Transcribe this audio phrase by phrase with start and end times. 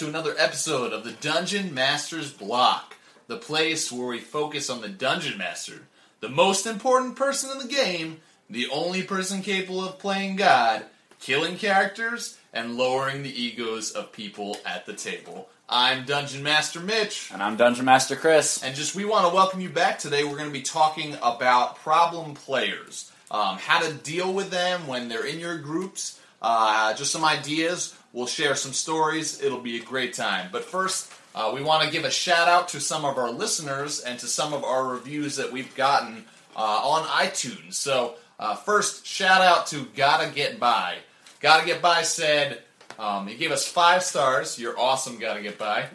[0.00, 2.96] to another episode of the Dungeon Master's Block,
[3.26, 5.82] the place where we focus on the Dungeon Master,
[6.20, 10.86] the most important person in the game, the only person capable of playing God,
[11.20, 15.50] killing characters, and lowering the egos of people at the table.
[15.68, 17.28] I'm Dungeon Master Mitch.
[17.30, 18.62] And I'm Dungeon Master Chris.
[18.62, 20.24] And just we want to welcome you back today.
[20.24, 25.10] We're going to be talking about problem players, um, how to deal with them when
[25.10, 27.94] they're in your groups, uh, just some ideas.
[28.12, 29.40] We'll share some stories.
[29.42, 30.48] It'll be a great time.
[30.50, 34.00] But first, uh, we want to give a shout out to some of our listeners
[34.00, 36.24] and to some of our reviews that we've gotten
[36.56, 37.74] uh, on iTunes.
[37.74, 40.96] So, uh, first, shout out to Gotta Get By.
[41.40, 42.62] Gotta Get By said,
[42.98, 44.58] um, he gave us five stars.
[44.58, 45.86] You're awesome, Gotta Get By.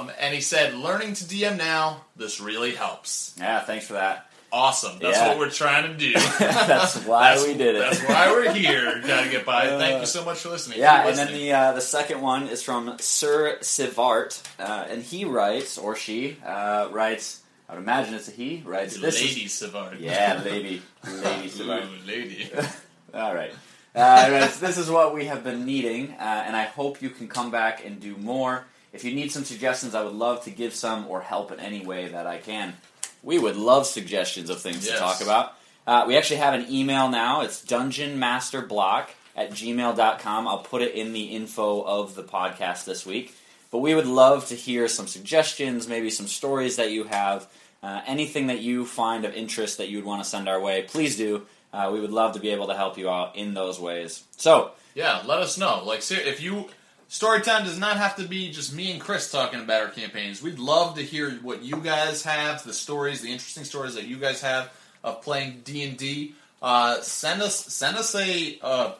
[0.00, 3.34] Um, and he said, learning to DM now, this really helps.
[3.38, 4.29] Yeah, thanks for that.
[4.52, 4.98] Awesome.
[5.00, 5.28] That's Yeah.
[5.28, 6.12] what we're trying to do.
[6.38, 7.78] That's why That's- we did it.
[7.78, 9.00] That's why we're here.
[9.06, 9.66] Gotta get by.
[9.68, 10.78] Thank Uh, you so much for listening.
[10.80, 15.02] Yeah, Keep and then the uh, the second one is from Sir Sivart, uh, and
[15.02, 17.40] he writes or she uh, writes.
[17.68, 18.62] I would imagine it's a he.
[18.66, 19.20] Writes this.
[19.22, 20.00] lady Is, Savard.
[20.00, 21.84] yeah, lady, lady Sivart.
[21.84, 22.50] Ooh, lady.
[23.14, 23.52] All right.
[23.94, 27.28] Uh, writes, this is what we have been needing, uh, and I hope you can
[27.28, 28.64] come back and do more.
[28.92, 31.84] If you need some suggestions, I would love to give some or help in any
[31.86, 32.76] way that I can.
[33.22, 34.94] We would love suggestions of things Yes.
[34.94, 35.54] to talk about.
[35.86, 37.40] Uh, we actually have an email now.
[37.42, 40.48] It's dungeonmasterblock at gmail.com.
[40.48, 43.34] I'll put it in the info of the podcast this week.
[43.70, 47.46] But we would love to hear some suggestions, maybe some stories that you have,
[47.82, 50.82] uh, anything that you find of interest that you would want to send our way.
[50.82, 51.46] Please do.
[51.72, 54.24] Uh, we would love to be able to help you out in those ways.
[54.36, 55.82] So, Yeah, let us know.
[55.84, 56.66] Like, if you
[57.10, 60.42] story time does not have to be just me and Chris talking about our campaigns.
[60.42, 64.16] We'd love to hear what you guys have, the stories, the interesting stories that you
[64.16, 64.72] guys have
[65.04, 66.34] of playing D and D.
[66.62, 68.92] Uh, Send us send us a uh,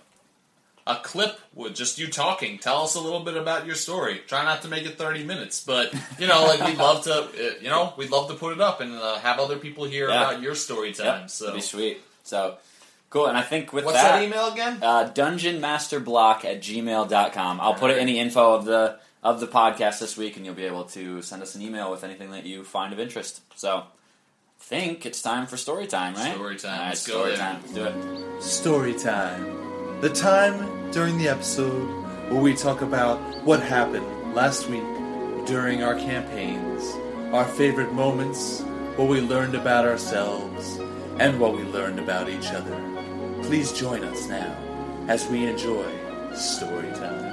[0.86, 2.58] a clip with just you talking.
[2.58, 4.20] Tell us a little bit about your story.
[4.26, 7.12] Try not to make it thirty minutes, but you know, like we'd love to.
[7.24, 7.28] Uh,
[7.60, 10.22] you know, we'd love to put it up and uh, have other people hear Yeah.
[10.30, 11.28] about your story yep, time.
[11.28, 12.00] so, that'd be sweet.
[12.24, 12.56] So,
[13.10, 13.26] cool.
[13.26, 14.78] And I think with what's that, that email again?
[14.82, 17.60] uh, dungeonmasterblock at gmail.com.
[17.60, 20.54] I'll put it in the info of the of the podcast this week, and you'll
[20.54, 23.42] be able to send us an email with anything that you find of interest.
[23.54, 23.82] So, I
[24.60, 26.34] think it's time for story time, right?
[26.34, 26.72] Story time.
[26.72, 27.38] All right, Let's go story there.
[27.38, 27.60] time.
[27.62, 28.42] Let's do it.
[28.42, 30.00] Story time.
[30.00, 31.86] The time during the episode
[32.30, 34.84] where we talk about what happened last week
[35.46, 36.94] during our campaigns,
[37.34, 38.62] our favorite moments,
[38.96, 40.78] what we learned about ourselves,
[41.18, 42.74] and what we learned about each other.
[43.50, 44.56] Please join us now
[45.08, 45.84] as we enjoy
[46.36, 47.26] story time.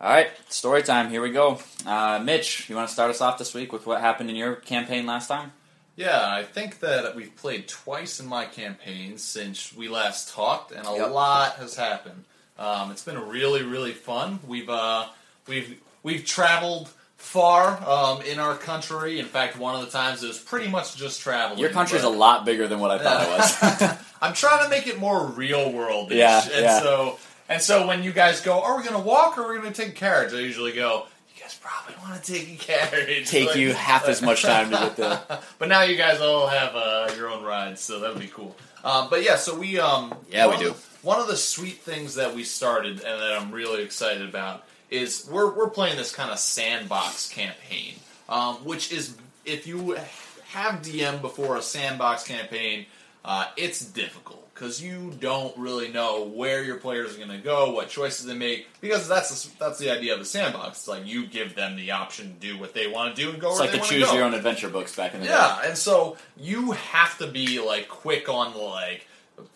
[0.00, 1.08] All right, story time.
[1.08, 1.60] Here we go.
[1.86, 4.56] Uh, Mitch, you want to start us off this week with what happened in your
[4.56, 5.52] campaign last time?
[5.94, 10.84] Yeah, I think that we've played twice in my campaign since we last talked, and
[10.84, 11.10] a Yep.
[11.12, 12.24] lot has happened.
[12.58, 14.40] Um, it's been really, really fun.
[14.44, 15.10] We've uh,
[15.46, 16.88] we've we've traveled
[17.26, 19.18] far um, in our country.
[19.18, 21.58] In fact, one of the times it was pretty much just traveling.
[21.58, 23.98] Your country's a lot bigger than what I thought it was.
[24.22, 26.12] I'm trying to make it more real world.
[26.12, 26.80] Yeah, and yeah.
[26.80, 29.58] so and so when you guys go, are we going to walk or are we
[29.60, 30.32] going to take a carriage?
[30.32, 31.06] I usually go.
[31.36, 33.28] You guys probably want to take a carriage.
[33.28, 35.20] Take Like- you half as much time to get there.
[35.58, 38.56] but now you guys all have uh, your own rides, so that would be cool.
[38.84, 40.74] Um, but yeah, so we um Yeah, we do.
[41.02, 45.28] one of the sweet things that we started and that I'm really excited about is
[45.30, 47.94] we're we're playing this kind of sandbox campaign,
[48.28, 49.96] um, which is if you
[50.48, 52.86] have DM before a sandbox campaign,
[53.24, 57.72] uh, it's difficult because you don't really know where your players are going to go,
[57.72, 60.78] what choices they make, because that's the, that's the idea of a sandbox.
[60.78, 63.40] It's like you give them the option to do what they want to do and
[63.40, 65.32] go It's where like they the choose your own adventure books back in the day.
[65.32, 69.06] Yeah, and so you have to be like quick on like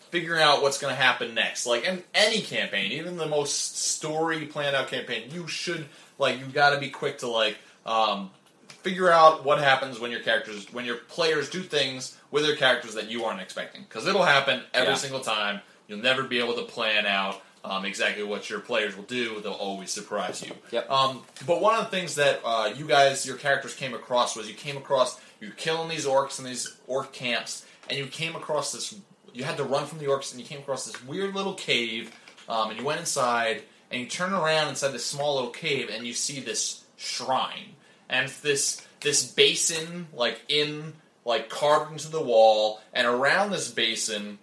[0.09, 1.65] figuring out what's going to happen next.
[1.65, 5.85] Like in any campaign, even the most story planned out campaign, you should
[6.17, 8.29] like you got to be quick to like um,
[8.67, 12.93] figure out what happens when your characters when your players do things with their characters
[12.95, 14.95] that you aren't expecting because it'll happen every Yeah.
[14.95, 15.61] single time.
[15.87, 19.39] You'll never be able to plan out um, exactly what your players will do.
[19.41, 20.53] They'll always surprise you.
[20.71, 20.89] Yep.
[20.89, 24.47] Um, but one of the things that uh, you guys, your characters came across was
[24.47, 28.71] you came across, you're killing these orcs in these orc camps, and you came across
[28.71, 28.95] this,
[29.33, 32.11] you had to run from the orcs, and you came across this weird little cave,
[32.49, 36.05] um, and you went inside, and you turn around inside this small little cave, and
[36.05, 37.75] you see this shrine.
[38.09, 40.93] And it's this, this basin, like in,
[41.25, 44.39] like carved into the wall, and around this basin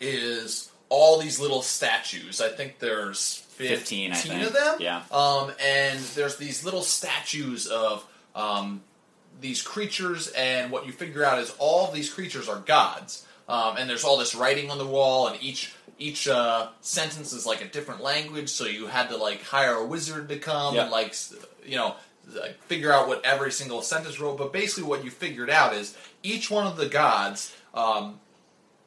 [0.00, 2.40] is all these little statues.
[2.40, 4.42] I think there's 15, I think.
[4.42, 4.76] of them.
[4.80, 5.02] Yeah.
[5.10, 8.82] Um, and there's these little statues of um,
[9.40, 13.25] these creatures, and what you figure out is all these creatures are gods.
[13.48, 17.46] Um, and there's all this writing on the wall, and each each uh, sentence is
[17.46, 18.50] like a different language.
[18.50, 20.82] So you had to like hire a wizard to come Yep.
[20.84, 21.14] and like
[21.64, 21.94] you know
[22.34, 24.36] like, figure out what every single sentence wrote.
[24.38, 28.18] But basically, what you figured out is each one of the gods um,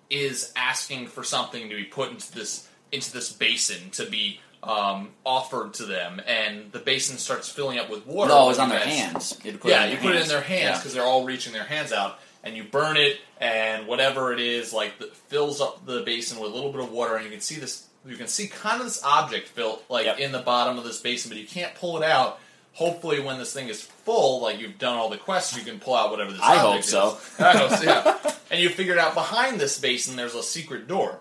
[0.09, 5.09] is asking for something to be put into this into this basin to be um,
[5.25, 8.29] offered to them, and the basin starts filling up with water.
[8.29, 9.39] No, it was on their hands.
[9.43, 10.77] You had to put yeah, you put it in their hands Yeah.
[10.77, 14.73] because they're all reaching their hands out, and you burn it, and whatever it is,
[14.73, 17.41] like the, fills up the basin with a little bit of water, and you can
[17.41, 17.85] see this.
[18.05, 20.19] You can see kind of this object filled like Yep.
[20.19, 22.39] in the bottom of this basin, but you can't pull it out.
[22.73, 25.95] Hopefully, when this thing is full, like you've done all the quests, you can pull
[25.95, 26.39] out whatever this.
[26.41, 27.17] I hope so.
[27.17, 27.39] is.
[27.41, 27.83] I hope so.
[27.83, 31.19] Yeah, and you figured out behind this basin there's a secret door.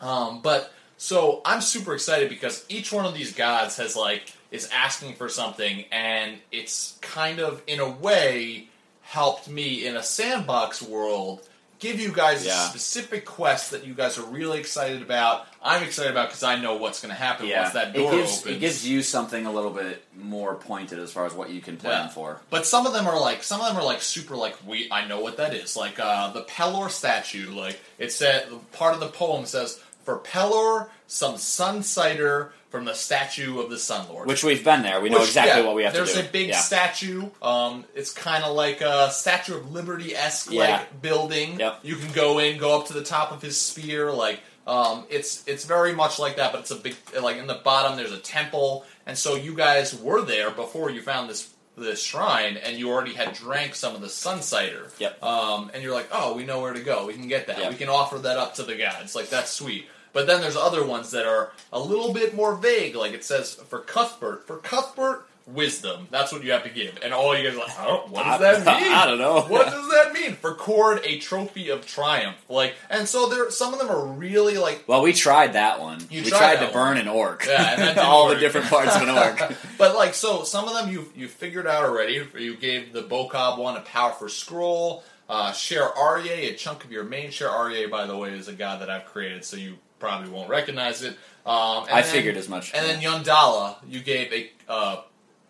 [0.00, 4.70] Um, but so I'm super excited because each one of these gods has like is
[4.72, 8.68] asking for something, and it's kind of in a way
[9.06, 11.46] helped me in a sandbox world
[11.78, 15.46] give you guys a specific quest that you guys are really excited about.
[15.62, 18.12] I'm excited about because I know what's going to happen Yeah, once that it door
[18.12, 18.56] gives opens.
[18.56, 21.76] it gives you something a little bit more pointed as far as what you can
[21.76, 22.08] plan Yeah.
[22.08, 22.40] for.
[22.48, 25.06] But some of them are like some of them are like super like we I
[25.06, 25.76] know what that is.
[25.76, 27.50] Like uh, the Pelor statue.
[27.52, 32.94] Like it said part of the poem says for Pelor some sun cider from the
[32.94, 34.26] statue of the Sun Lord.
[34.26, 35.00] Which we've been there.
[35.00, 36.04] We know Which, exactly yeah, what we have to do.
[36.04, 36.60] There's a big yeah.
[36.60, 37.28] statue.
[37.42, 40.78] Um, it's kind of like a Statue of Liberty esque Yeah.
[40.78, 41.60] like building.
[41.60, 41.80] Yep.
[41.82, 44.12] You can go in, go up to the top of his spear.
[44.12, 47.60] Like um, it's it's very much like that, but it's a big like in the
[47.62, 47.96] bottom.
[47.96, 52.56] There's a temple, and so you guys were there before you found this this shrine,
[52.56, 54.90] and you already had drank some of the sun cider.
[54.98, 55.22] Yep.
[55.22, 57.06] Um, and you're like, oh, we know where to go.
[57.06, 57.58] We can get that.
[57.58, 57.70] Yep.
[57.70, 59.14] We can offer that up to the gods.
[59.14, 59.86] Like that's sweet.
[60.16, 62.96] But then there's other ones that are a little bit more vague.
[62.96, 66.08] Like it says for Cuthbert, for Cuthbert, wisdom.
[66.10, 66.98] That's what you have to give.
[67.02, 68.92] And all you guys are like, oh, what does that mean?
[68.94, 69.42] I don't know.
[69.42, 70.32] What does that mean?
[70.36, 72.38] For Kord, a trophy of triumph.
[72.48, 76.00] Like, and so there, some of them are really like Well, we tried that one.
[76.08, 76.96] You we tried tried, to burn one.
[76.96, 77.44] an orc.
[77.46, 78.36] Yeah, and all work.
[78.36, 79.52] the different parts of an orc.
[79.76, 82.26] but like so some of them you you figured out already.
[82.38, 85.04] You gave the Boccob one a powerful scroll.
[85.28, 88.52] Uh, Share Arye, a chunk of your main Share Arye, by the way, is a
[88.52, 91.16] god that I've created, so you probably won't recognize it.
[91.44, 92.72] Um, and I then- figured as much.
[92.74, 95.02] And then Yondalla, you gave a uh,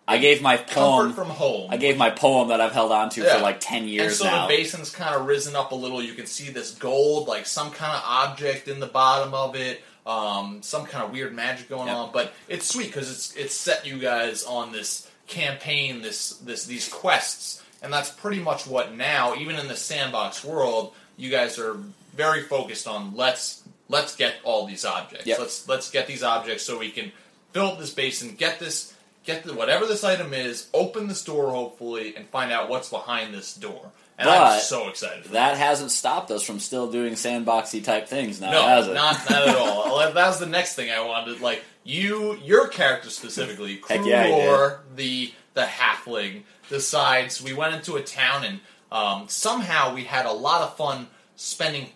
[0.09, 1.13] I gave my comfort poem.
[1.15, 1.69] from home.
[1.71, 3.37] I gave my poem that I've held on to Yeah.
[3.37, 4.07] for like ten years.
[4.07, 4.47] and so now.
[4.47, 6.01] the basin's kind of risen up a little.
[6.03, 9.83] You can see this gold, like some kind of object in the bottom of it,
[10.07, 11.97] um, some kind of weird magic going Yep.
[11.97, 12.11] on.
[12.13, 16.89] But it's sweet because it's it's set you guys on this campaign, this this these
[16.89, 21.77] quests, and that's pretty much what now, even in the sandbox world, you guys are
[22.15, 23.17] very focused on.
[23.17, 25.27] Let's let's get all these objects.
[25.27, 25.39] Yep.
[25.39, 27.13] Let's let's get these objects so we can
[27.53, 28.93] fill up this basin, get this.
[29.25, 33.35] Get the, whatever this item is, open this door hopefully, and find out what's behind
[33.35, 33.91] this door.
[34.19, 35.25] And I'm so excited.
[35.25, 38.95] That hasn't stopped us from still doing sandboxy type things now, no, has it?
[38.95, 39.99] not not at all.
[40.15, 41.41] That was the next thing I wanted.
[41.41, 44.27] Like you, your character specifically, Heck yeah.
[44.27, 48.61] Krulor, the the halfling, decides we went into a town and
[48.91, 51.89] um, somehow we had a lot of fun spending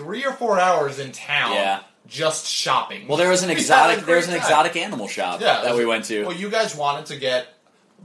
[0.00, 1.80] three or four hours in town Yeah.
[2.06, 3.06] just shopping.
[3.08, 4.06] well, there was an We had a exotic.
[4.06, 4.40] There was an time.
[4.42, 6.24] exotic animal shop Yeah, that we went to.
[6.26, 7.48] Well, you guys wanted to get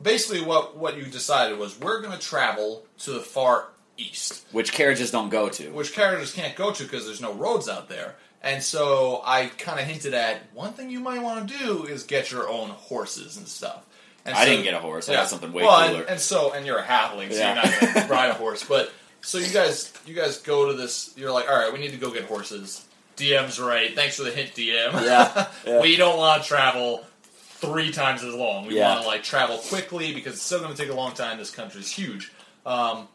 [0.02, 4.74] basically what what you decided was we're going to travel to the far east, which
[4.74, 5.70] carriages don't go to.
[5.70, 8.16] which carriages can't go to because there's no roads out there.
[8.44, 12.04] And so I kind of hinted at one thing you might want to do is
[12.04, 13.84] get your own horses and stuff.
[14.26, 15.08] And I so- didn't get a horse.
[15.10, 16.02] I got something way well, cooler.
[16.02, 17.54] And, and so and you're a halfling, so Yeah.
[17.56, 18.64] you're not going to ride a horse.
[18.64, 18.92] But
[19.26, 21.14] so you guys you guys go to this.
[21.18, 22.86] You're like, all right, we need to go get horses.
[23.18, 23.96] DM's right.
[23.96, 24.94] Thanks for the hint, DM.
[25.04, 25.82] Yeah, yeah.
[25.82, 28.68] we don't want to travel three times as long.
[28.68, 28.90] We Yeah.
[28.90, 31.38] want to like travel quickly because it's still going to take a long time.
[31.38, 32.32] This country's huge.
[32.66, 33.08] Um,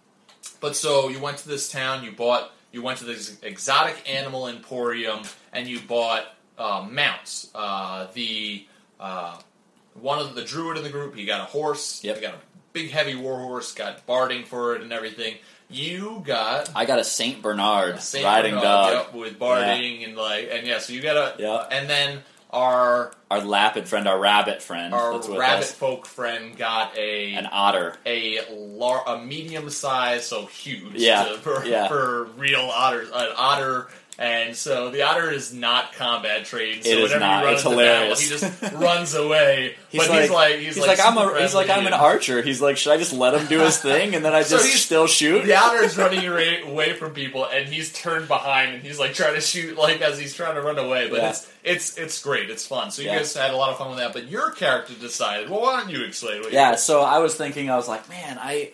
[0.61, 2.05] but so you went to this town.
[2.05, 2.51] You bought.
[2.73, 5.21] You went to this exotic animal emporium
[5.53, 6.25] and you bought
[6.57, 7.51] uh, mounts.
[7.55, 8.67] Uh, the
[8.99, 9.39] uh,
[9.95, 11.15] one of the druid in the group.
[11.15, 12.03] He got a horse.
[12.05, 12.17] Yep.
[12.17, 12.39] He got a
[12.73, 13.75] big heavy war horse.
[13.75, 15.35] Got barding for it and everything.
[15.71, 18.93] You got I got a Saint Bernard Saint riding Bernard, dog.
[18.93, 20.79] yep, with barding and like and yeah.
[20.79, 21.67] So you got a Yeah.
[21.71, 22.23] and then
[22.53, 27.95] our Our lapid friend, our rabbit friend, our rabbit folk friend got a An otter.
[28.05, 31.87] a lar- a medium size, so huge, Yeah, to- for yeah.
[31.87, 33.87] for real otters, an otter.
[34.21, 36.85] And so the otter is not combat trained.
[36.85, 37.39] So It whenever not.
[37.41, 38.31] you run It's hilarious.
[38.31, 39.77] battle, he just runs away.
[39.91, 42.43] He's but like, he's like he's, like, I'm a he's like I'm an archer.
[42.43, 44.83] He's like, should I just let him do his thing and then I just he's-
[44.83, 45.47] still shoot?
[45.47, 49.15] The otter is running away away from people, and he's turned behind, and he's like
[49.15, 51.09] trying to shoot, like as he's trying to run away.
[51.09, 51.29] But Yeah.
[51.31, 52.51] it's it's it's great.
[52.51, 52.91] It's fun.
[52.91, 53.17] So you Yeah.
[53.19, 54.13] guys had a lot of fun with that.
[54.13, 55.49] But your character decided.
[55.49, 56.43] Well, why don't you explain?
[56.43, 58.73] What Yeah, so I was thinking, I was like, man, I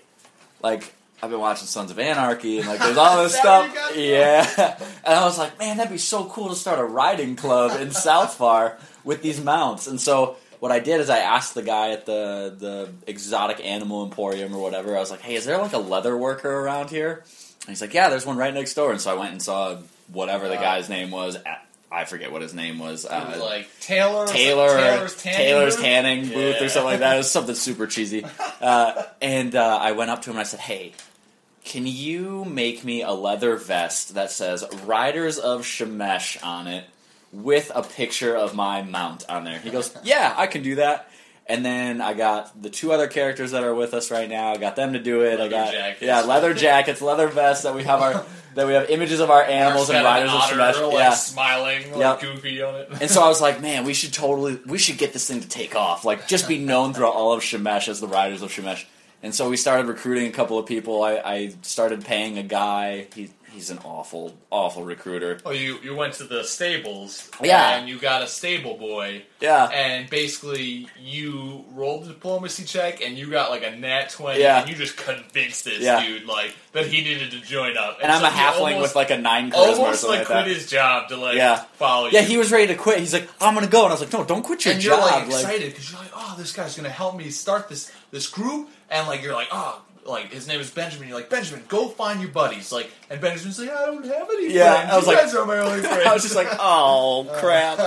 [0.61, 0.93] like
[1.23, 3.69] I've been watching Sons of Anarchy and like there's all this Is that where stuff.
[3.69, 4.01] you got from?
[4.81, 7.81] Yeah, and I was like, man, that'd be so cool to start a riding club
[7.81, 9.87] in South Far with these mounts.
[9.87, 14.05] And so what I did is I asked the guy at the the exotic animal
[14.05, 14.97] emporium or whatever.
[14.97, 17.25] I was like, hey, is there like a leather worker around here?
[17.63, 18.93] And he's like, yeah, there's one right next door.
[18.93, 19.77] And so I went and saw
[20.13, 21.37] whatever the guy's name was.
[21.37, 21.66] At,
[21.97, 23.05] I forget what his name was.
[23.05, 25.85] It was Uh, like Taylor, Taylor, Taylor's tanning, Taylor's booth?
[25.85, 26.65] tanning booth Yeah.
[26.65, 27.15] or something like that.
[27.15, 28.25] It was something super cheesy.
[28.61, 30.93] Uh, and uh, I went up to him and I said, "Hey,
[31.65, 36.85] can you make me a leather vest that says Riders of Shemesh on it
[37.33, 41.11] with a picture of my mount on there?" He goes, "Yeah, I can do that."
[41.49, 44.51] And then I got the two other characters that are with us right now.
[44.53, 45.39] I got them to do it.
[45.41, 46.03] I got jackets.
[46.03, 48.25] yeah, leather jackets, leather vests that we have our
[48.57, 50.87] that we have images of our animals and Got an riders of Shemesh.
[50.89, 52.21] like, yeah, smiling, like Yep.
[52.21, 52.89] goofy on it.
[53.01, 55.49] and so I was like, man, we should totally, we should get this thing to
[55.49, 56.05] take off.
[56.07, 58.85] Like, just be known throughout all of Shemesh as the Riders of Shemesh.
[59.23, 61.03] And so we started recruiting a couple of people.
[61.03, 63.09] I, I started paying a guy.
[63.15, 65.39] He, he's an awful, awful recruiter.
[65.45, 67.77] Oh, you you went to the stables, Yeah.
[67.79, 69.65] and you got a stable boy, Yeah.
[69.67, 74.61] and basically you rolled the diplomacy check, and you got like a nat twenty, Yeah.
[74.61, 76.05] and you just convinced this Yeah.
[76.05, 77.99] dude like that he needed to join up.
[78.03, 80.39] And I'm so a halfling almost, with like a nine charisma almost like like quit
[80.45, 80.47] that.
[80.47, 81.65] his job to like Yeah.
[81.79, 82.13] follow you.
[82.13, 82.99] Yeah, he was ready to quit.
[83.01, 84.97] He's like, I'm gonna go, and I was like, no, don't quit your and you're
[84.99, 88.69] like excited because you're like, oh, this guy's gonna help me start this this group,
[88.91, 91.09] and like you're like, oh, like his name is Benjamin.
[91.09, 92.71] You're like, Benjamin, go find your buddies.
[92.73, 94.91] Like, and Benjamin's like, I don't have any Yeah, friends.
[94.93, 96.07] I was you like- guys are my only friends.
[96.07, 97.79] I was just like, oh crap!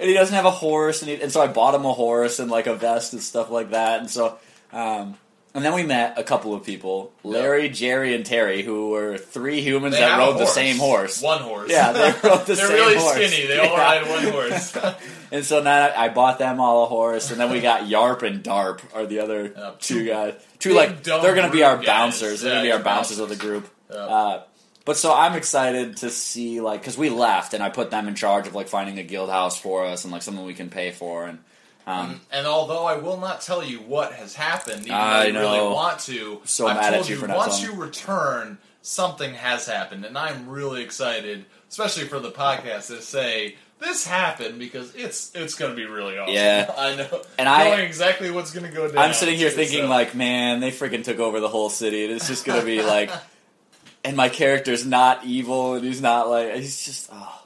[0.00, 2.38] and he doesn't have a horse, and, he, and so I bought him a horse
[2.38, 4.00] and like a vest and stuff like that.
[4.00, 4.38] And so,
[4.72, 5.16] um,
[5.54, 9.60] and then we met a couple of people, Larry, Jerry, and Terry, who were three
[9.60, 10.54] humans They that have a rode the horse.
[10.54, 11.20] same horse.
[11.22, 11.70] One horse.
[11.70, 13.14] Yeah, they rode the They're same really horse.
[13.14, 13.46] skinny.
[13.46, 13.78] They all Yeah.
[14.00, 14.76] ride one horse.
[15.32, 18.44] And so now I bought them all a horse, and then we got Yarp and
[18.44, 19.80] Darp are the other Yep.
[19.80, 20.34] two guys.
[20.58, 21.86] Two Big, like dumb they're gonna be group our guys.
[21.86, 22.40] bouncers.
[22.42, 23.66] They're gonna Yeah, be our bouncers of the group.
[23.90, 24.40] Uh,
[24.84, 28.14] but so I'm excited to see like because we left and I put them in
[28.14, 30.90] charge of like finding a guild house for us and like something we can pay
[30.90, 31.38] for and
[31.86, 35.38] um, and although I will not tell you what has happened, even I though you
[35.38, 40.04] really want to, So I've told you you once telling you return, something has happened,
[40.04, 45.54] and I'm really excited, especially for the podcast, to say this happened because it's it's
[45.54, 46.34] going to be really awesome.
[46.34, 46.72] Yeah.
[46.78, 48.98] I know, And I- knowing exactly what's going to go down.
[48.98, 52.04] I'm sitting here thinking So- like man they freaking took over the whole city.
[52.04, 53.10] And it's just gonna be like
[54.04, 57.41] and my character's not evil and he's not like he's just oh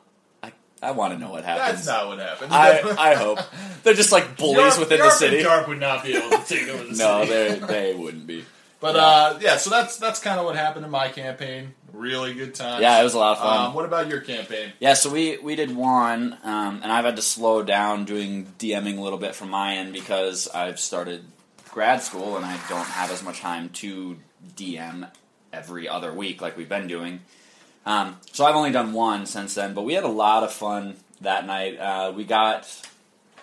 [0.83, 1.85] I want to know what happens.
[1.85, 2.52] that's not what happens.
[2.52, 2.80] I
[3.12, 3.38] I hope
[3.83, 5.42] they're just like bullies Yarp- within the city.
[5.42, 7.61] Dark would not be able to take over the No, city.
[7.61, 8.45] they they wouldn't be.
[8.78, 11.75] But uh, yeah, so that's that's kind of what happened in my campaign.
[11.95, 12.83] Really good time.
[12.83, 13.66] Yeah, it was a lot of fun.
[13.68, 14.71] Um, what about your campaign?
[14.80, 18.99] Yeah, so we we did one, um, and I've had to slow down doing DMing
[18.99, 21.25] a little bit from my end because I've started
[21.71, 24.18] grad school and I don't have as much time to
[24.54, 25.11] DM
[25.54, 27.21] every other week like we've been doing.
[27.87, 30.97] Um, so I've only done one since then, but we had a lot of fun
[31.21, 31.78] that night.
[31.78, 32.69] Uh, we got,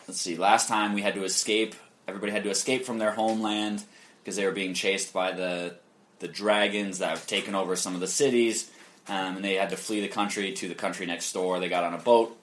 [0.08, 1.76] let's see, last time we had to escape.
[2.08, 3.84] Everybody had to escape from their homeland
[4.22, 5.76] because they were being chased by the
[6.20, 8.72] the dragons that have taken over some of the cities,
[9.10, 11.60] um, and they had to flee the country to the country next door.
[11.60, 12.38] They got on a boat,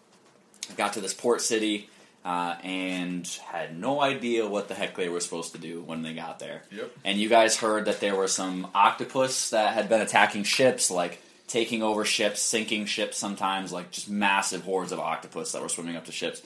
[0.76, 1.88] got to this port city,
[2.22, 6.12] uh, and had no idea what the heck they were supposed to do when they
[6.12, 6.62] got there.
[6.70, 6.92] Yep.
[7.04, 11.22] And you guys heard that there were some octopus that had been attacking ships, like
[11.50, 15.96] taking over ships, sinking ships sometimes, like just massive hordes of octopus that were swimming
[15.96, 16.42] up to ships.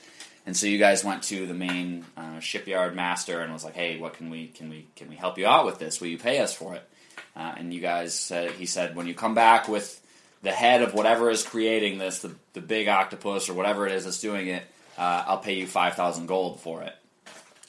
[0.46, 3.98] And so you guys went to the main uh, shipyard master and was like, "Hey,
[3.98, 6.00] what can we can we can we help you out with this?
[6.00, 6.88] Will you pay us for it?"
[7.36, 10.00] Uh, and you guys said, he said, when you come back with
[10.42, 14.04] the head of whatever is creating this, the, the big octopus or whatever it is
[14.04, 14.62] that's doing it,
[14.96, 16.94] uh, I'll pay you 5,000 gold for it.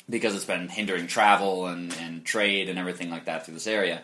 [0.08, 4.04] Because it's been hindering travel and, and trade and everything like that through this area.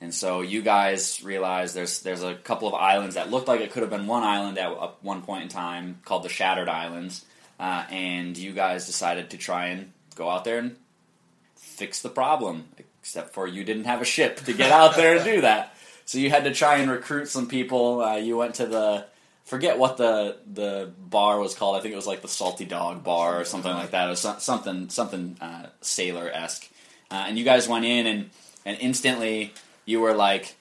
[0.00, 3.72] And so you guys realize there's there's a couple of islands that looked like it
[3.72, 7.24] could have been one island at one point in time called the Shattered Islands,
[7.58, 10.76] uh, and you guys decided to try and go out there and
[11.56, 12.68] fix the problem.
[13.00, 15.74] Except for you didn't have a ship to get out there and do that,
[16.04, 18.00] so you had to try and recruit some people.
[18.00, 19.06] Uh, you went to the
[19.48, 21.74] forget what the the bar was called.
[21.76, 24.06] I think it was like the Salty Dog Bar or something like that.
[24.06, 26.68] It was something something uh, sailor esque.
[27.10, 28.30] Uh, and you guys went in and
[28.64, 29.54] and instantly
[29.88, 30.54] you were like,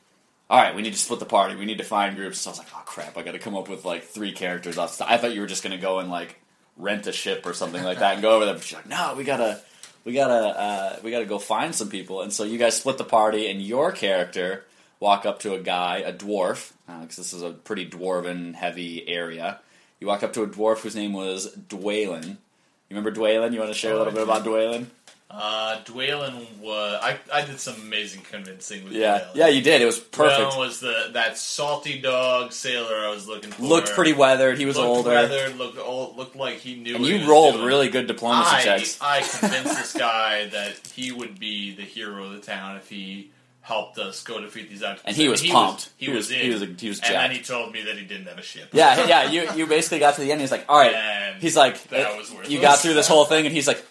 [0.49, 1.55] "All right, we need to split the party.
[1.55, 3.17] We need to find groups." So I was like, "Oh crap!
[3.17, 5.01] I got to come up with like three characters." Off.
[5.01, 6.39] I thought you were just gonna go and like
[6.77, 8.53] rent a ship or something like that and go over there.
[8.53, 9.61] But she's like, "No, we gotta."
[10.05, 13.03] We gotta, uh, we gotta go find some people, and so you guys split the
[13.03, 14.63] party, and your character
[15.01, 19.59] walk up to a guy, a dwarf, because this is a pretty dwarven heavy area.
[19.99, 22.25] You walk up to a dwarf whose name was Dwaylen.
[22.25, 23.51] You remember Dwaylen?
[23.51, 24.85] You want to share a little bit about Dwaylen?
[25.29, 26.99] Uh, Dwaylen was.
[27.03, 29.35] I, I did some amazing convincing with Yeah, Dwaylen.
[29.35, 29.81] yeah, you did.
[29.81, 30.53] It was perfect.
[30.53, 33.61] Dwaylen was the that salty dog sailor I was looking for.
[33.63, 34.57] Looked pretty weathered.
[34.57, 36.95] He was looked older, weathered, looked old, looked like he knew.
[36.95, 37.65] and he you was rolled doing.
[37.65, 38.97] really good diplomacy I, checks.
[39.01, 43.31] I convinced this guy that he would be the hero of the town if he
[43.59, 45.03] helped us go defeat these octopuses.
[45.07, 45.89] And he was pumped.
[45.97, 46.39] he, He was, was- in.
[46.39, 48.41] he was a- he was and then he told me that he didn't have a
[48.41, 48.69] ship.
[48.71, 49.29] Yeah, yeah.
[49.29, 50.39] You you basically got to the end.
[50.39, 50.93] He's like, all right.
[50.95, 53.85] And He's like, that "Eh, was you got through this whole thing, and he's like,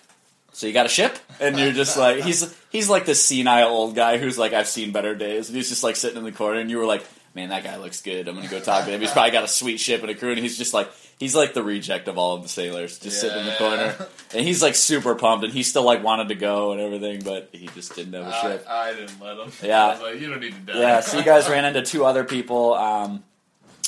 [0.57, 1.19] so you got a ship?
[1.39, 4.91] And you're just like, he's he's like this senile old guy who's like, I've seen
[4.91, 7.51] better days, and he's just like sitting in the corner, and you were like, man,
[7.51, 8.27] that guy looks good.
[8.27, 9.03] I'm gonna go talk to him.
[9.03, 11.53] He's probably got a sweet ship and a crew, and he's just like, he's like
[11.53, 13.95] the reject of all of the sailors, just sitting in the corner,
[14.33, 17.51] and he's like super pumped, and he still like wanted to go and everything, but
[17.53, 18.67] he just didn't have a ship.
[18.67, 19.53] I didn't let him.
[19.63, 19.85] Yeah.
[19.85, 20.81] I was like, you don't need to die.
[20.81, 22.73] Yeah, so you guys ran into two other people.
[22.73, 23.25] Um,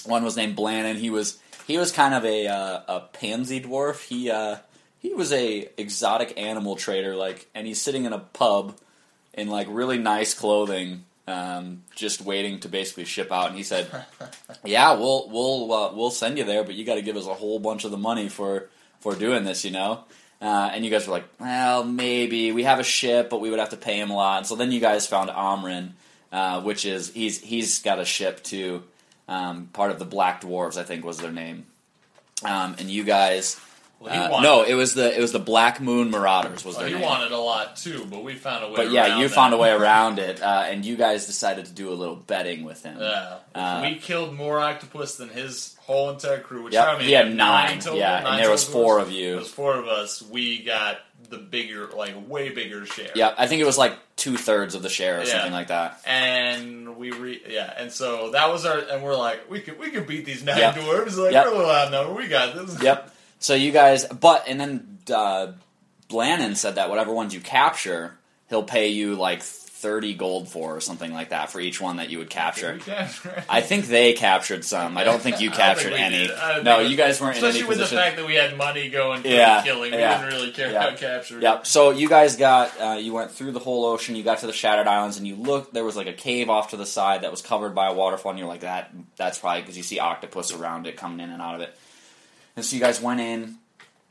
[0.04, 0.96] one was named Blannon.
[0.96, 4.02] He was he was kind of a uh, a pansy dwarf.
[4.04, 4.56] He uh,
[5.00, 8.76] he was a exotic animal trader, like, and he's sitting in a pub
[9.34, 13.48] in like really nice clothing, um, just waiting to basically ship out.
[13.48, 13.88] And he said,
[14.64, 17.34] "Yeah, we'll we'll uh, we'll send you there, but you got to give us a
[17.34, 18.68] whole bunch of the money for
[19.00, 20.04] for doing this, you know."
[20.40, 23.58] Uh, and you guys were like, "Well, maybe we have a ship, but we would
[23.58, 25.90] have to pay him a lot." And so then you guys found Amrin,
[26.32, 28.82] uh, which is he's he's got a ship too,
[29.28, 31.66] um, part of the Black Dwarves, I think was their name.
[32.44, 33.60] Um, and you guys,
[34.00, 36.94] Well, uh, no, it was the it was the Black Moon Marauders was their he
[36.94, 37.02] name.
[37.02, 38.76] wanted a lot too, but we found a way.
[38.76, 39.34] but yeah, you that.
[39.34, 42.62] found a way around it, uh, and you guys decided to do a little betting
[42.64, 42.98] with him.
[43.00, 46.62] Yeah, Uh, we killed more octopus than his whole entire crew.
[46.62, 47.06] Which Yep, how many?
[47.06, 49.30] he had nine, total, yeah, nine and there was four of you.
[49.30, 50.22] There was four of us.
[50.22, 50.98] We got
[51.30, 53.10] the bigger, like way bigger share.
[53.16, 55.32] Yeah, I think it was like two thirds of the share or Yeah.
[55.32, 56.00] something like that.
[56.06, 59.90] and we re yeah, and so that was our, and we're like, we could we
[59.90, 60.74] could beat these nine Yep.
[60.76, 61.16] dwarves.
[61.16, 61.46] Like Yep.
[61.46, 62.16] we're a little outnumbered.
[62.16, 62.80] We got this.
[62.80, 63.14] Yep.
[63.40, 65.52] So you guys, but and then uh,
[66.08, 68.16] Blannon said that whatever ones you capture,
[68.48, 72.10] he'll pay you like thirty gold for or something like that for each one that
[72.10, 72.80] you would capture.
[73.48, 74.98] I think they captured some.
[74.98, 76.26] I don't think you captured think any.
[76.26, 76.32] did.
[76.32, 77.96] I don't No, you guys weren't in Especially with position.
[77.96, 80.20] the fact that we had money going for Yeah, the killing, we yeah.
[80.20, 80.84] didn't really care Yeah.
[80.88, 81.42] about capturing.
[81.42, 81.64] Yep.
[81.68, 84.16] So you guys got uh, you went through the whole ocean.
[84.16, 85.72] You got to the Shattered Islands, and you looked.
[85.72, 88.30] There was like a cave off to the side that was covered by a waterfall.
[88.30, 88.90] And you're like, that.
[89.16, 91.78] That's probably because you see octopus around it coming in and out of it.
[92.58, 93.54] And so you guys went in,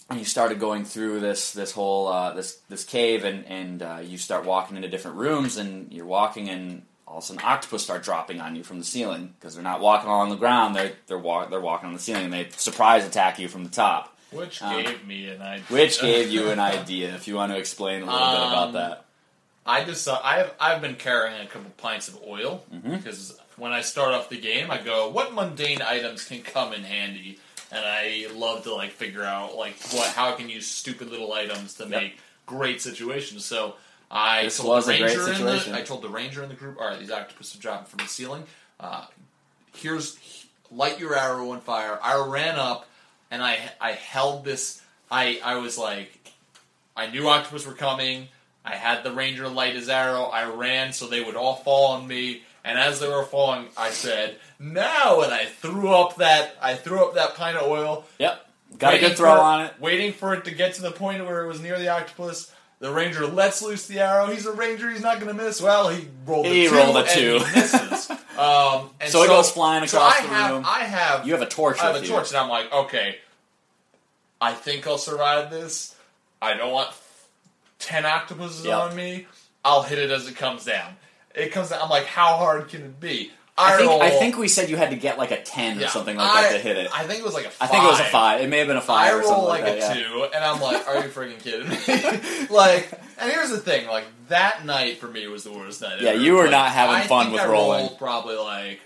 [0.09, 3.99] and you started going through this this whole uh, this this cave, and and uh,
[4.01, 7.83] you start walking into different rooms, and you're walking, and all of a sudden octopus
[7.83, 10.77] start dropping on you from the ceiling because they're not walking along the ground.
[10.77, 12.23] They're they're walk, they're walking on the ceiling.
[12.23, 14.15] and They surprise attack you from the top.
[14.31, 15.65] Which Um, gave me an idea.
[15.67, 18.73] Which gave you an idea, if you want to explain a little bit about Um,
[18.75, 19.03] that.
[19.65, 22.97] I just I've I've been carrying a couple pints of oil Mhm.
[22.97, 26.83] because when I start off the game, I go, what mundane items can come in
[26.83, 27.39] handy,
[27.71, 31.33] and I love to like figure out like what how I can use stupid little
[31.33, 31.89] items to Yep.
[31.89, 33.45] make great situations.
[33.45, 33.75] So
[34.09, 35.71] I This told was the a great ranger in situation.
[35.73, 37.97] the I told the ranger in the group, all right, these octopus are dropping from
[37.99, 38.43] the ceiling.
[38.79, 39.05] Uh,
[39.75, 40.17] here's
[40.71, 41.99] light your arrow on fire.
[42.01, 42.87] I ran up
[43.31, 44.81] and I I held this.
[45.11, 46.31] I I was like,
[46.95, 48.27] I knew octopus were coming.
[48.65, 50.23] I had the ranger light his arrow.
[50.23, 52.43] I ran so they would all fall on me.
[52.67, 57.03] And as they were falling, I said, "Now!" And I threw up that I threw
[57.05, 58.05] up that pint of oil.
[58.19, 58.45] Yep.
[58.77, 59.73] Got a good throw for- on it.
[59.79, 62.51] Waiting for it to get to the point where it was near the octopus.
[62.79, 64.27] The ranger lets loose the arrow.
[64.27, 64.91] He's a ranger.
[64.91, 65.59] He's not going to miss.
[65.59, 66.75] Well, he rolled a He two.
[66.75, 67.39] rolled a two.
[67.39, 68.11] he misses.
[68.37, 70.63] Um, and So it goes flying so across I the have, room.
[70.67, 72.07] I have You have a torch I have a you.
[72.07, 73.17] torch, and I'm like, okay,
[74.39, 75.95] I think I'll survive this.
[76.39, 76.91] I don't want
[77.79, 78.77] ten octopuses Yep.
[78.79, 79.25] on me.
[79.65, 80.95] I'll hit it as it comes down.
[81.37, 81.81] It comes down.
[81.81, 83.31] I'm like, how hard can it be?
[83.59, 85.87] I think, I think we said you had to get like a 10 or yeah,
[85.89, 86.91] something like I- that to hit it.
[86.93, 87.47] I think it was like a.
[87.47, 87.61] I Five.
[87.61, 88.41] I think it was a 5.
[88.41, 89.95] It may have been a 5 I or something roll like, like, that.
[89.97, 90.07] a yeah.
[90.07, 94.05] two, and I'm like, "Are you freaking kidding me?" like, and here's the thing: like
[94.29, 96.01] that night for me was the worst night.
[96.01, 96.21] Yeah, ever.
[96.21, 97.79] you were Like, not having fun with I rolling.
[97.87, 98.79] rolled Probably like,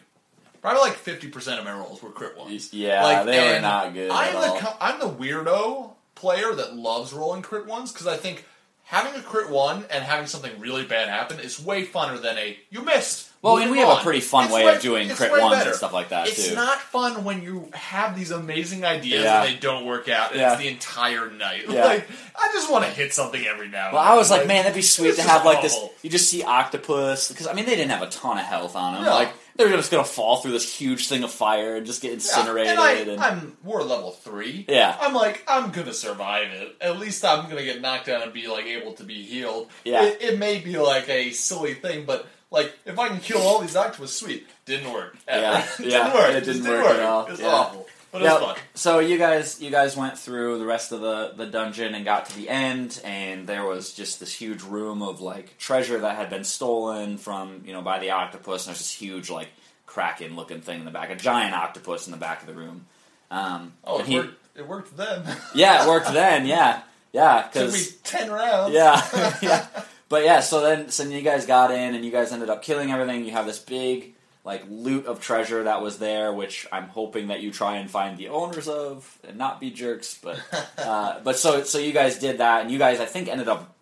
[0.62, 2.74] probably like fifty percent of my rolls were crit ones.
[2.74, 4.78] Yeah, Like, they were not good I'm the.
[4.80, 8.46] I'm the weirdo player that loves rolling crit ones because I think
[8.92, 12.58] having a crit one and having something really bad happen is way funner than a
[12.70, 13.30] you missed.
[13.42, 15.70] Well, and we have a pretty fun It's way way- of doing crit ones better.
[15.70, 16.32] and stuff like that, too.
[16.32, 16.56] It's too.
[16.56, 19.42] not fun when you have these amazing ideas Yeah.
[19.44, 20.32] and they don't work out.
[20.34, 20.52] And Yeah.
[20.54, 21.64] It's the entire night.
[21.70, 21.86] Yeah.
[21.86, 23.86] Like I just want to hit something every now.
[23.86, 24.12] and Well, then.
[24.14, 25.80] I was like, man, that'd be sweet to have like this.
[26.04, 28.94] You just see octopus because I mean they didn't have a ton of health on
[28.96, 29.06] them.
[29.06, 29.34] Like
[29.70, 33.08] they're just gonna fall through this huge thing of fire and just get Yeah, incinerated.
[33.10, 34.66] And, I, I'm we're level three.
[34.68, 34.98] Yeah.
[35.00, 36.76] I'm like I'm gonna survive it.
[36.82, 39.70] At least I'm gonna get knocked down and be like able to be healed.
[39.84, 40.04] Yeah.
[40.06, 43.60] It, it may be like a silly thing, but like if I can kill all
[43.62, 44.48] these octopus, sweet.
[44.66, 45.18] Didn't work.
[45.28, 45.42] Ever.
[45.42, 46.30] Yeah, Didn't yeah, work.
[46.36, 47.26] it Just didn't work at all.
[47.26, 47.48] It was Yeah.
[47.48, 47.88] awful.
[48.12, 48.56] But it was fun.
[48.74, 52.26] So you guys, you guys went through the rest of the the dungeon and got
[52.28, 56.30] to the end, and there was just this huge room of like treasure that had
[56.30, 58.66] been stolen from you know by the octopus.
[58.66, 59.48] And there's this huge like
[59.86, 62.86] kraken looking thing in the back, a giant octopus in the back of the room.
[63.30, 64.38] Um, Oh, it he- worked.
[64.58, 65.24] It worked then.
[65.56, 66.46] yeah, it worked then.
[66.46, 66.82] Yeah,
[67.14, 68.74] yeah, Took me ten rounds.
[68.74, 69.02] yeah,
[69.42, 69.68] yeah.
[70.10, 72.62] But yeah, so then so then you guys got in and you guys ended up
[72.62, 73.24] killing everything.
[73.24, 77.42] You have this big like loot of treasure that was there, which I'm hoping that
[77.42, 80.18] you try and find the owners of and not be jerks.
[80.22, 80.40] But
[80.78, 83.76] uh, but so so you guys did that, and you guys I think ended up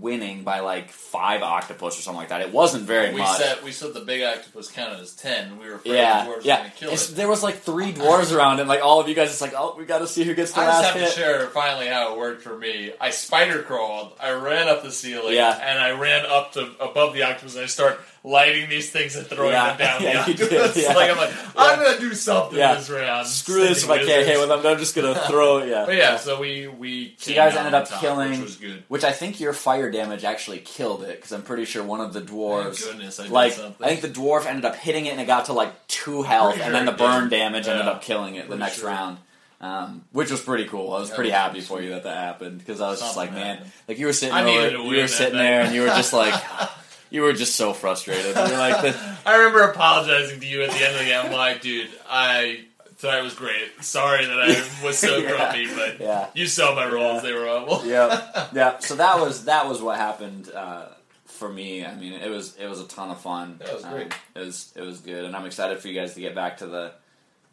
[0.00, 2.42] winning by like five octopus or something like that.
[2.42, 3.38] It wasn't very we much.
[3.38, 5.48] said we said the big octopus counted as ten.
[5.52, 6.54] and We were afraid yeah, the dwarves yeah.
[6.56, 7.16] were going to kill It's- it.
[7.16, 9.74] there was like three dwarves around, and like all of you guys, it's like, oh,
[9.78, 11.10] we got to see who gets the I just last have hit.
[11.12, 12.92] to share finally how it worked for me.
[13.00, 14.12] I spider crawled.
[14.20, 15.34] I ran up the ceiling.
[15.34, 15.58] Yeah.
[15.58, 17.54] and I ran up to above the octopus.
[17.54, 19.76] and I start lighting these things and throwing Yeah.
[19.76, 20.92] them down Yeah, the did, yeah.
[20.92, 22.74] Like I'm like, I'm gonna do something Yeah.
[22.74, 23.26] this round.
[23.26, 24.66] Screw this if I can't hit with them.
[24.66, 25.68] I'm just gonna throw it.
[25.68, 25.84] Yeah.
[25.86, 28.58] But yeah, so we we So you guys ended up top, killing- which.
[28.88, 32.12] Which I think your fire damage actually killed it because I'm pretty sure one of
[32.12, 33.84] the dwarves, goodness I did like something.
[33.86, 36.58] I think the dwarf ended up hitting it and it got to like two health,
[36.60, 38.88] and then the burn damage ended up killing it the next sure.
[38.88, 39.18] round.
[39.60, 40.92] Um, which was pretty cool.
[40.92, 43.40] I was pretty happy for you that that happened because I was just Something like,
[43.44, 43.72] man, happened.
[43.88, 46.32] like you were sitting over, you were sitting there and you were just like,
[47.10, 48.24] you were just so frustrated.
[48.36, 51.26] You're like, the, I remember apologizing to you at the end of the game.
[51.26, 52.64] I'm like, dude, I
[52.98, 53.70] tonight was great.
[53.82, 55.30] Sorry that I was so Yeah.
[55.30, 56.26] grumpy, but yeah.
[56.34, 57.30] you saw my rolls; Yeah.
[57.30, 57.86] they were awful.
[57.86, 58.78] yeah, yeah.
[58.80, 60.86] So that was that was what happened uh,
[61.26, 61.84] for me.
[61.84, 63.56] I mean, it was it was a ton of fun.
[63.64, 64.12] That was great.
[64.12, 66.58] Um, it was it was good, and I'm excited for you guys to get back
[66.58, 66.92] to the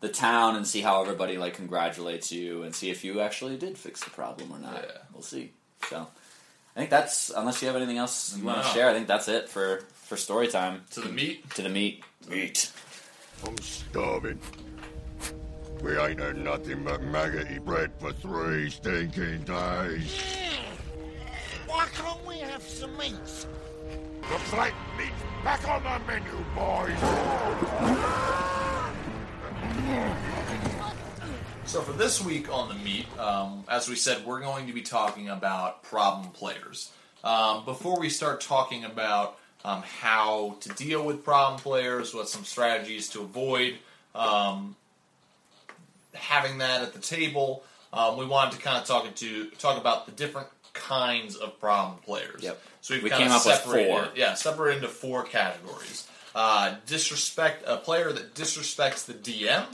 [0.02, 3.78] the town and see how everybody like congratulates you and see if you actually did
[3.78, 4.74] fix the problem or not.
[4.74, 4.98] Yeah.
[5.14, 5.52] We'll see.
[5.90, 6.08] So
[6.76, 8.90] I think that's unless you have anything else you want to share.
[8.90, 10.84] I think that's it for for story time.
[10.92, 11.50] To the meat.
[11.52, 12.04] To the meat.
[12.30, 12.72] Meat.
[13.46, 14.40] I'm starving.
[15.82, 20.22] We ain't had nothing but maggoty bread for three stinking days.
[21.68, 23.14] Why can't we have some meat?
[24.30, 25.12] Looks like meat's
[25.44, 27.00] back on the menu, boys.
[31.66, 34.82] So for this week on the meet, um, as we said, we're going to be
[34.82, 36.92] talking about problem players.
[37.24, 42.46] Um, before we start talking about um, how to deal with problem players, what some
[42.46, 43.76] strategies to avoid,
[44.14, 44.76] um,
[46.14, 50.06] having that at the table, um, we wanted to kind of talk to talk about
[50.06, 52.42] the different kinds of problem players.
[52.44, 52.62] Yep.
[52.82, 54.10] So we've We kind came of up with separated, four.
[54.16, 56.08] yeah, separated into four categories.
[56.34, 59.66] Uh, disrespect a player that disrespects the DM,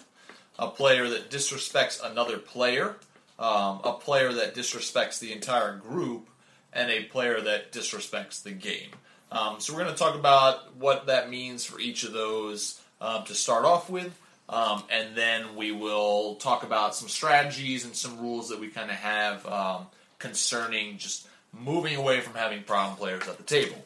[0.60, 2.96] a player that disrespects another player,
[3.40, 6.28] um, a player that disrespects the entire group,
[6.74, 8.90] and a player that disrespects the game.
[9.32, 13.24] Um, so we're going to talk about what that means for each of those um,
[13.26, 14.18] to start off with,
[14.50, 18.90] um, and then we will talk about some strategies and some rules that we kind
[18.90, 19.88] of have um,
[20.20, 23.84] concerning just moving away from having problem players at the table.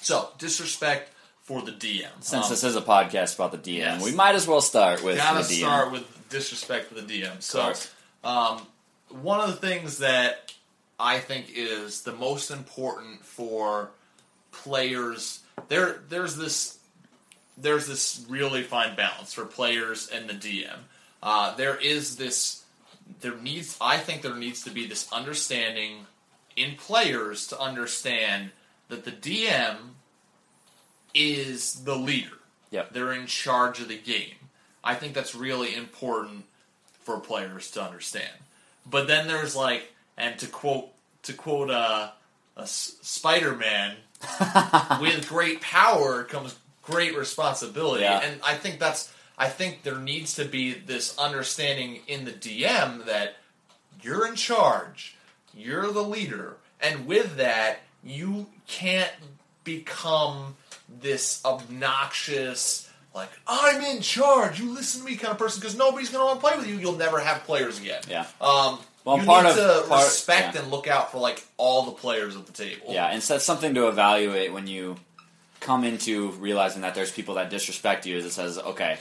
[0.00, 1.10] So disrespect
[1.46, 2.08] for the DM.
[2.20, 4.02] Since Um, this is a podcast about the DM, yes.
[4.02, 5.58] we might as well start with gotta the DM.
[5.60, 7.40] start with disrespect for the DM.
[7.40, 7.72] So,
[8.24, 8.66] um,
[9.08, 10.52] one of the things that
[10.98, 13.90] I think is the most important for
[14.50, 16.78] players there there's this
[17.58, 20.76] there's this really fine balance for players and the DM.
[21.22, 22.64] Uh, there is this
[23.20, 26.06] there needs I think there needs to be this understanding
[26.56, 28.50] in players to understand
[28.88, 29.76] that the DM
[31.16, 32.30] is the leader.
[32.70, 32.92] Yep.
[32.92, 34.34] They're in charge of the game.
[34.84, 36.44] I think that's really important
[37.02, 38.30] for players to understand.
[38.88, 40.88] But then there's like, and to quote
[41.22, 42.10] to quote uh,
[42.56, 43.96] a S- Spider-Man,
[45.00, 48.20] with great power comes great responsibility, Yeah.
[48.22, 53.04] and I think that's I think there needs to be this understanding in the DM
[53.06, 53.36] that
[54.02, 55.16] you're in charge,
[55.54, 59.12] you're the leader, and with that, you can't
[59.64, 60.56] become
[60.88, 66.10] this obnoxious, like I'm in charge, you listen to me kind of person, because nobody's
[66.10, 66.76] going to want to play with you.
[66.76, 68.02] You'll never have players again.
[68.08, 68.26] Yeah.
[68.40, 70.62] Um, Well, you part need of- to part- respect yeah.
[70.62, 72.86] and look out for like all the players at the table.
[72.92, 74.96] Yeah, and so that's something to evaluate when you
[75.60, 78.16] come into realizing that there's people that disrespect you.
[78.16, 78.98] Is it says, okay,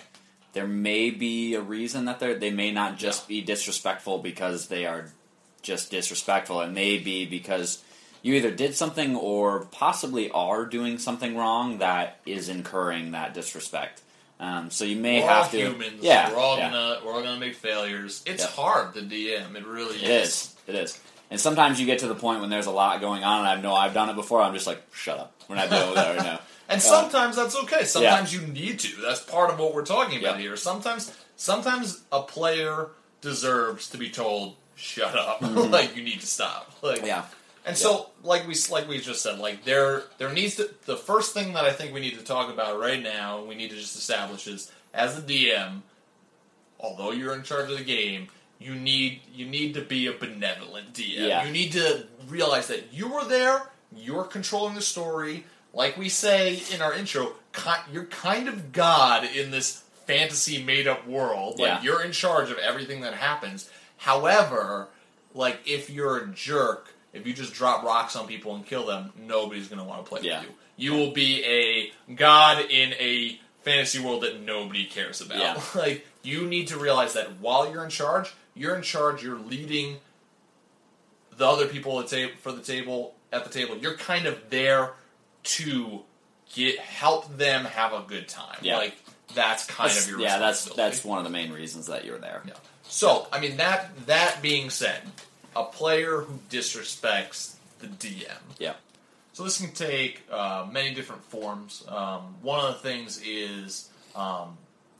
[0.53, 4.85] there may be a reason that they're they may not just be disrespectful because they
[4.85, 5.11] are
[5.61, 6.61] just disrespectful.
[6.61, 7.83] It may be because
[8.25, 14.01] you either did something or possibly are doing something wrong that is incurring that disrespect.
[14.39, 15.99] Um, so you may We're have all to, humans.
[16.01, 16.69] yeah, we're all yeah.
[16.71, 18.23] gonna we're all gonna make failures.
[18.25, 18.49] It's Yep.
[18.53, 19.55] hard to DM.
[19.55, 20.03] It really is.
[20.03, 20.55] It is.
[20.67, 20.99] It is.
[21.31, 23.61] And sometimes you get to the point when there's a lot going on, and I
[23.61, 24.41] know I've done it before.
[24.41, 25.33] I'm just like, shut up.
[25.47, 26.39] We're not dealing with that right now.
[26.67, 27.83] And Uh, sometimes that's okay.
[27.83, 28.99] Sometimes you need to.
[29.03, 30.41] That's part of what we're talking about Yeah.
[30.41, 30.57] here.
[30.57, 32.89] Sometimes, sometimes a player
[33.21, 36.71] deserves to be told, "Shut up!" like you need to stop.
[36.81, 37.05] Like, Mm-hmm.
[37.07, 37.25] Yeah.
[37.65, 41.33] And so, like we like we just said, like there there needs to the first
[41.33, 43.43] thing that I think we need to talk about right now.
[43.43, 45.81] We need to just establish is as a DM,
[46.79, 48.27] although you're in charge of the game,
[48.59, 51.27] you need you need to be a benevolent DM.
[51.27, 51.45] Yeah.
[51.45, 53.63] You need to realize that you were there.
[53.95, 55.45] You're controlling the story.
[55.73, 57.33] Like we say in our intro,
[57.91, 61.59] you're kind of God in this fantasy made up world.
[61.59, 61.81] Like Yeah.
[61.81, 63.69] you're in charge of everything that happens.
[63.97, 64.87] However,
[65.33, 69.11] like if you're a jerk, if you just drop rocks on people and kill them,
[69.17, 70.41] nobody's going to want to play Yeah.
[70.41, 70.55] with you.
[70.77, 75.37] You will be a god in a fantasy world that nobody cares about.
[75.39, 75.61] Yeah.
[75.75, 79.23] like you need to realize that while you're in charge, you're in charge.
[79.23, 79.97] You're leading
[81.37, 83.77] the other people at ta- for the table at the table.
[83.77, 84.91] You're kind of there
[85.43, 86.01] to
[86.53, 88.57] get help them have a good time.
[88.61, 88.77] Yeah.
[88.77, 88.95] Like
[89.33, 92.19] that's kind That's- of your yeah, that's that's one of the main reasons that you're
[92.19, 92.41] there.
[92.45, 92.53] Yeah.
[92.87, 95.01] So, I mean that that being said,
[95.55, 98.37] a player who disrespects the DM.
[98.59, 98.73] Yeah.
[99.33, 101.83] So this can take uh, many different forms.
[101.87, 104.57] Um, one of the things is um,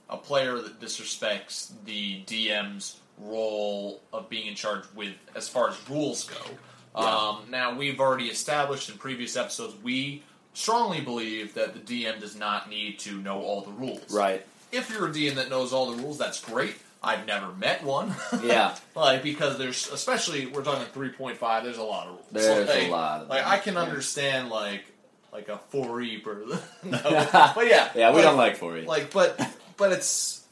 [0.10, 5.90] a player that disrespects the DM's role of being in charge with as far as
[5.90, 7.02] rules go.
[7.02, 12.36] Um, now we've already established in previous episodes we strongly believe that the DM does
[12.36, 14.12] not need to know all the rules.
[14.12, 14.46] Right.
[14.72, 16.76] If you're a DM that knows all the rules, that's great.
[17.06, 18.14] I've never met one.
[18.44, 18.76] Yeah.
[18.96, 21.64] like because there's especially we're talking 3.5.
[21.64, 22.26] There's a lot of rules.
[22.32, 23.52] There's like, a lot of Like them.
[23.52, 23.82] I can Yeah.
[23.82, 24.86] understand like
[25.32, 26.44] like a four e per.
[26.84, 27.00] no,
[27.56, 28.86] but yeah, Yeah, we like, don't like for you.
[28.86, 29.40] like but
[29.78, 30.44] but it's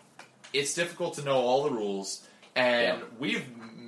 [0.54, 3.06] it's difficult to know all the rules, and Yeah.
[3.20, 3.44] we've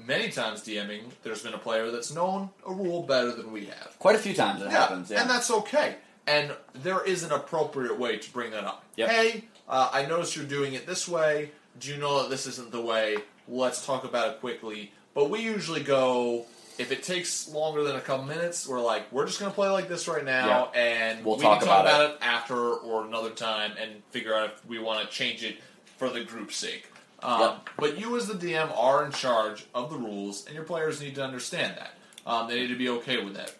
[0.05, 1.03] many times DMing.
[1.23, 3.95] There's been a player that's known a rule better than we have.
[3.99, 5.09] Quite a few times it happens.
[5.11, 5.21] Yeah.
[5.21, 5.95] And that's okay.
[6.27, 8.83] And there is an appropriate way to bring that up.
[8.97, 9.09] Yep.
[9.09, 11.51] Hey, uh, I noticed you're doing it this way.
[11.79, 13.17] Do you know that this isn't the way?
[13.47, 14.91] Let's talk about it quickly.
[15.13, 16.45] But we usually go,
[16.77, 19.69] if it takes longer than a couple minutes, we're like, we're just going to play
[19.69, 22.17] like this right now, and We'll we talk can talk about about it.
[22.21, 25.57] after or another time and figure out if we want to change it
[25.97, 26.87] for the group's sake.
[27.23, 27.69] Um, Yep.
[27.77, 31.15] But you, as the DM, are in charge of the rules, and your players need
[31.15, 31.93] to understand that.
[32.25, 33.55] Um, they need to be okay with that.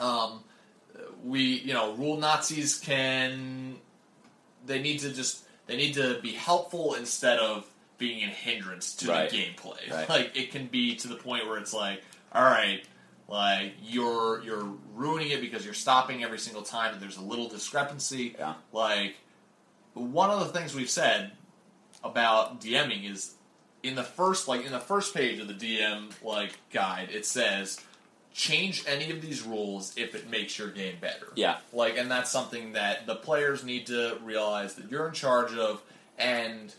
[0.00, 0.40] Um,
[1.24, 3.76] we, you know, rule Nazis can.
[4.66, 5.44] They need to just.
[5.68, 7.64] They need to be helpful instead of
[7.98, 9.30] being a hindrance to Right.
[9.30, 9.90] the gameplay.
[9.90, 10.08] Right.
[10.08, 12.02] Like it can be to the point where it's like,
[12.32, 12.82] all right,
[13.28, 17.48] like you're you're ruining it because you're stopping every single time and there's a little
[17.48, 18.34] discrepancy.
[18.38, 18.54] Yeah.
[18.72, 19.14] Like
[19.94, 21.32] one of the things we've said
[22.04, 23.34] about DMing is
[23.82, 27.80] in the first like in the first page of the DM like guide it says
[28.38, 31.26] change any of these rules if it makes your game better.
[31.34, 31.56] Yeah.
[31.72, 35.82] Like and that's something that the players need to realize that you're in charge of
[36.16, 36.72] and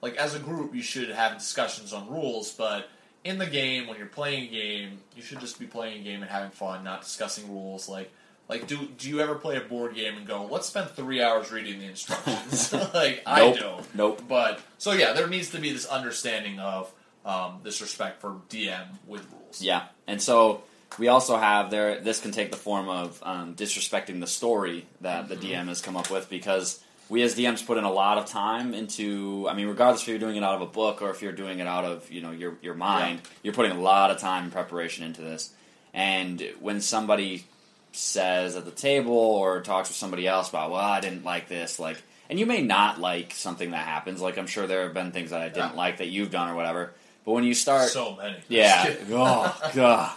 [0.00, 2.88] like as a group you should have discussions on rules but
[3.24, 6.22] in the game when you're playing a game you should just be playing a game
[6.22, 8.10] and having fun not discussing rules like
[8.48, 11.50] like do do you ever play a board game and go let's spend three hours
[11.50, 14.22] reading the instructions like i don't Nope.
[14.28, 16.92] but so yeah there needs to be this understanding of
[17.24, 20.62] um, this respect for dm with rules Yeah, and so
[20.98, 22.00] we also have there.
[22.00, 25.96] This can take the form of um, disrespecting the story that the DM has come
[25.96, 29.46] up with because we as DMs put in a lot of time into.
[29.48, 31.58] I mean, regardless if you're doing it out of a book or if you're doing
[31.58, 34.52] it out of you know your your mind, you're putting a lot of time and
[34.52, 35.52] preparation into this.
[35.92, 37.44] And when somebody
[37.92, 41.78] says at the table or talks with somebody else about, well, I didn't like this,
[41.78, 41.96] like,
[42.28, 44.20] and you may not like something that happens.
[44.20, 45.76] Like, I'm sure there have been things that I didn't Yeah.
[45.76, 46.92] like that you've done or whatever.
[47.24, 48.92] But when you start, so many yeah.
[49.10, 50.12] Oh god.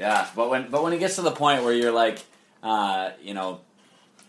[0.00, 0.26] Yeah.
[0.34, 2.24] But when but when it gets to the point where you're like,
[2.62, 3.60] uh, you know,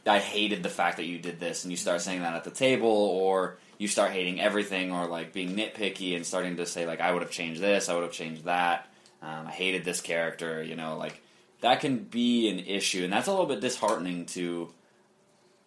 [0.06, 2.52] I hated the fact that you did this, and you start saying that at the
[2.52, 7.00] table, or you start hating everything, or like being nitpicky and starting to say like,
[7.00, 8.88] I would have changed this, I would have changed that.
[9.22, 10.62] Um, I hated this character.
[10.62, 11.22] You know, like
[11.62, 14.74] that can be an issue, and that's a little bit disheartening to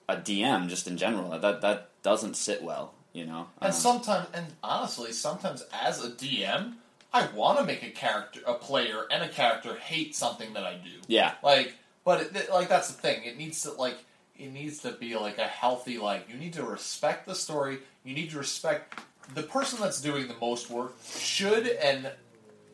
[0.07, 1.31] a DM just in general.
[1.39, 2.93] That that doesn't sit well.
[3.15, 3.47] You know.
[3.63, 6.75] And Um, sometimes, and honestly, sometimes as a DM,
[7.15, 10.75] I want to make a character, a player, and a character hate something that I
[10.75, 10.91] do.
[11.07, 11.35] yeah.
[11.43, 11.75] Like,
[12.05, 13.25] but it, like that's the thing.
[13.25, 13.97] It needs to like
[14.37, 16.29] it needs to be like a healthy like.
[16.29, 17.79] You need to respect the story.
[18.05, 19.01] You need to respect
[19.33, 20.95] the person that's doing the most work.
[21.19, 22.11] Should and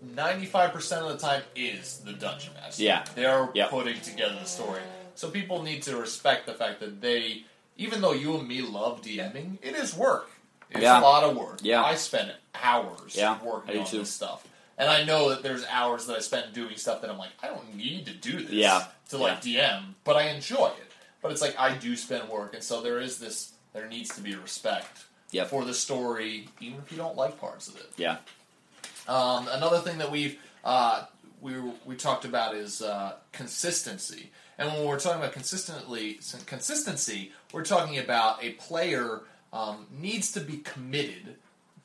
[0.02, 2.82] ninety five percent of the time is the dungeon master.
[2.82, 3.04] Yeah.
[3.14, 3.70] they're Yep.
[3.70, 4.80] putting together the story.
[5.14, 7.44] So people need to respect the fact that they,
[7.76, 10.30] even though you and me love DMing, it is work.
[10.70, 11.00] It's Yeah.
[11.00, 11.58] a lot of work.
[11.62, 11.82] Yeah.
[11.82, 13.98] I spend hours Yeah, working on too.
[13.98, 14.44] this stuff.
[14.78, 17.48] and I know that there's hours that I spend doing stuff that I'm like, I
[17.48, 18.86] don't need to do this Yeah.
[19.10, 20.90] to like DM, but I enjoy it.
[21.20, 23.52] But it's like I do spend work, and so there is this.
[23.74, 25.48] There needs to be respect Yep.
[25.50, 27.90] for the story, even if you don't like parts of it.
[27.98, 28.16] Yeah.
[29.06, 31.04] Um, another thing that we've uh,
[31.42, 31.54] we
[31.84, 37.98] we talked about is uh, consistency, and when we're talking about consistently consistency, we're talking
[37.98, 39.20] about a player
[39.52, 41.36] um, needs to be committed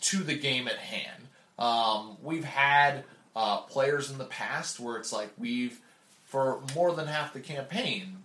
[0.01, 1.23] to the game at hand.
[1.58, 3.04] Um, we've had
[3.36, 5.80] uh, players in the past where it's like we've
[6.25, 8.17] for more than half the campaign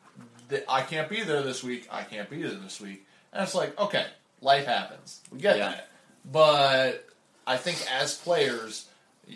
[0.49, 1.87] that I can't be there this week.
[1.91, 4.07] I can't be there this week, and it's like okay,
[4.41, 5.21] life happens.
[5.31, 5.69] We get Yeah.
[5.71, 5.89] that,
[6.25, 7.07] but
[7.47, 8.87] I think as players,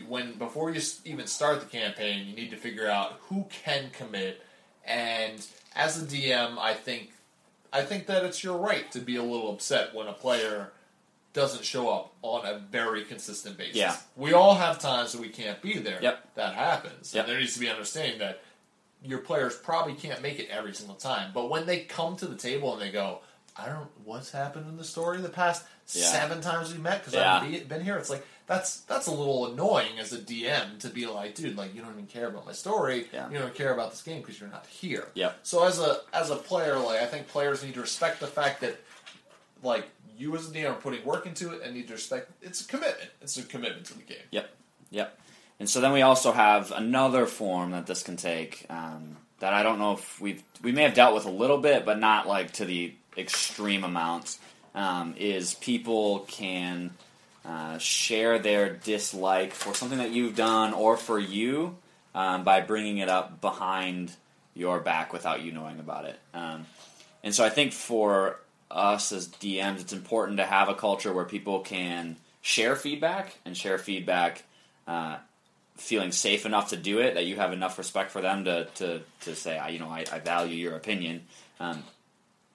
[0.09, 4.43] when before you even start the campaign, you need to figure out who can commit.
[4.85, 7.13] And as a DM, I think
[7.75, 10.71] I think that it's your right to be a little upset when a player
[11.33, 13.75] doesn't show up on a very consistent basis.
[13.75, 13.97] Yeah.
[14.17, 15.99] We all have times that we can't be there.
[16.01, 16.35] Yep.
[16.37, 17.13] That happens.
[17.13, 17.25] Yep.
[17.25, 18.41] And there needs to be an understanding that
[19.03, 21.33] your players probably can't make it every single time.
[21.35, 23.19] But when they come to the table and they go,
[23.57, 26.05] I don't what's happened in the story the past Yeah.
[26.07, 27.41] seven times we met because Yeah.
[27.41, 27.97] I've been here.
[27.97, 31.75] It's like that's that's a little annoying as a DM to be like, dude, like
[31.75, 33.07] you don't even care about my story.
[33.13, 33.31] Yeah.
[33.31, 35.09] You don't care about this game because you're not here.
[35.15, 35.39] Yep.
[35.43, 38.61] So as a as a player, like I think players need to respect the fact
[38.61, 38.79] that
[39.63, 42.61] like you as a DM are putting work into it and need to respect it's
[42.61, 43.11] a commitment.
[43.23, 44.19] It's a commitment to the game.
[44.31, 44.51] Yep.
[44.91, 45.19] Yep.
[45.61, 49.63] And so then we also have another form that this can take um, that I
[49.63, 52.53] don't know if we've we may have dealt with a little bit, but not like
[52.53, 54.39] to the extreme amounts.
[54.75, 56.91] Um, is people can
[57.45, 61.77] uh, share their dislike for something that you've done or for you
[62.15, 64.13] um, by bringing it up behind
[64.55, 66.19] your back without you knowing about it.
[66.33, 66.67] Um,
[67.23, 71.25] and so I think for us as DMs, it's important to have a culture where
[71.25, 74.45] people can share feedback and share feedback
[74.87, 75.17] uh,
[75.77, 79.01] feeling safe enough to do it, that you have enough respect for them to, to,
[79.23, 81.23] to say, "I- you know, I, I value your opinion.
[81.59, 81.83] Um,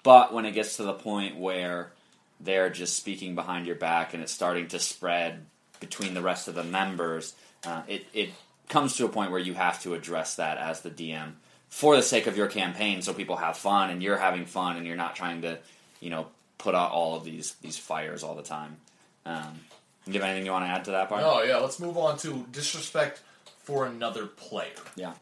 [0.03, 1.91] but when it gets to the point where
[2.39, 5.45] they're just speaking behind your back and it's starting to spread
[5.79, 7.33] between the rest of the members,
[7.65, 8.29] uh, it, it
[8.67, 11.33] comes to a point where you have to address that as the DM
[11.69, 14.85] for the sake of your campaign so people have fun and you're having fun and
[14.85, 15.57] you're not trying to,
[15.99, 18.77] you know, put out all of these, these fires all the time.
[19.25, 19.59] Um,
[20.05, 21.21] do you have anything you want to add to that part?
[21.23, 23.21] Oh yeah, let's move on to disrespect
[23.63, 24.71] for another player.
[24.95, 25.13] Yeah.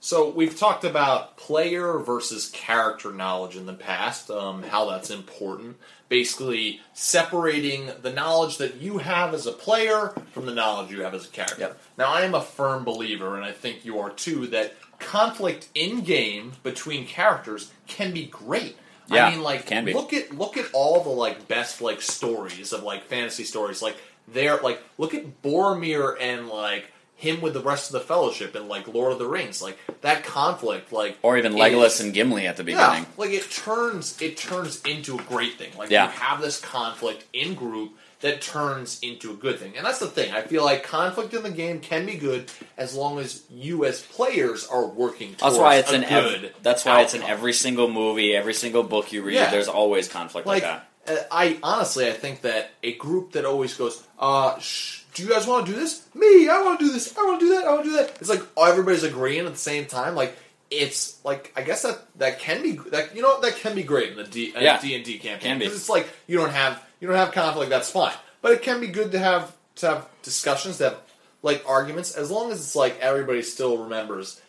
[0.00, 5.78] So we've talked about player versus character knowledge in the past, um, how that's important.
[6.08, 11.14] Basically, separating the knowledge that you have as a player from the knowledge you have
[11.14, 11.60] as a character.
[11.60, 11.78] Yep.
[11.98, 16.02] Now, I am a firm believer, and I think you are too, that conflict in
[16.02, 18.76] game between characters can be great.
[19.08, 19.94] Yeah, I mean, like, can be.
[19.94, 23.82] look at look at all the like best like stories of like fantasy stories.
[23.82, 23.96] Like,
[24.28, 28.68] they're like look at Boromir and like him with the rest of the Fellowship and
[28.68, 29.60] like Lord of the Rings.
[29.62, 33.06] Like that conflict, like Or even Legolas and Gimli at the yeah, beginning.
[33.16, 35.72] like it turns it turns into a great thing.
[35.78, 36.04] Like Yeah.
[36.06, 40.06] you have this conflict in group that turns into a good thing, and that's the
[40.06, 40.32] thing.
[40.32, 44.00] I feel like conflict in the game can be good as long as you as
[44.00, 45.34] players are working.
[45.34, 46.44] Towards That's why it's a in good.
[46.46, 49.34] ev- that's why it's in every single movie, every single book you read.
[49.34, 49.50] Yeah.
[49.50, 51.18] There's always conflict like, like that.
[51.20, 55.30] uh, I honestly I think that a group that always goes, uh, sh- do you
[55.30, 56.06] guys want to do this?
[56.14, 57.16] Me, I want to do this.
[57.16, 57.64] I want to do that.
[57.66, 58.18] I want to do that.
[58.20, 60.14] It's like everybody's agreeing at the same time.
[60.14, 60.36] Like
[60.70, 64.10] it's like I guess that that can be that you know that can be great
[64.10, 64.78] in the D in Yeah.
[64.80, 65.64] D and D campaign Can be.
[65.64, 67.70] because it's like you don't have you don't have conflict.
[67.70, 70.98] That's fine, but it can be good to have to have discussions, to have
[71.42, 74.40] like arguments, as long as it's like everybody still remembers.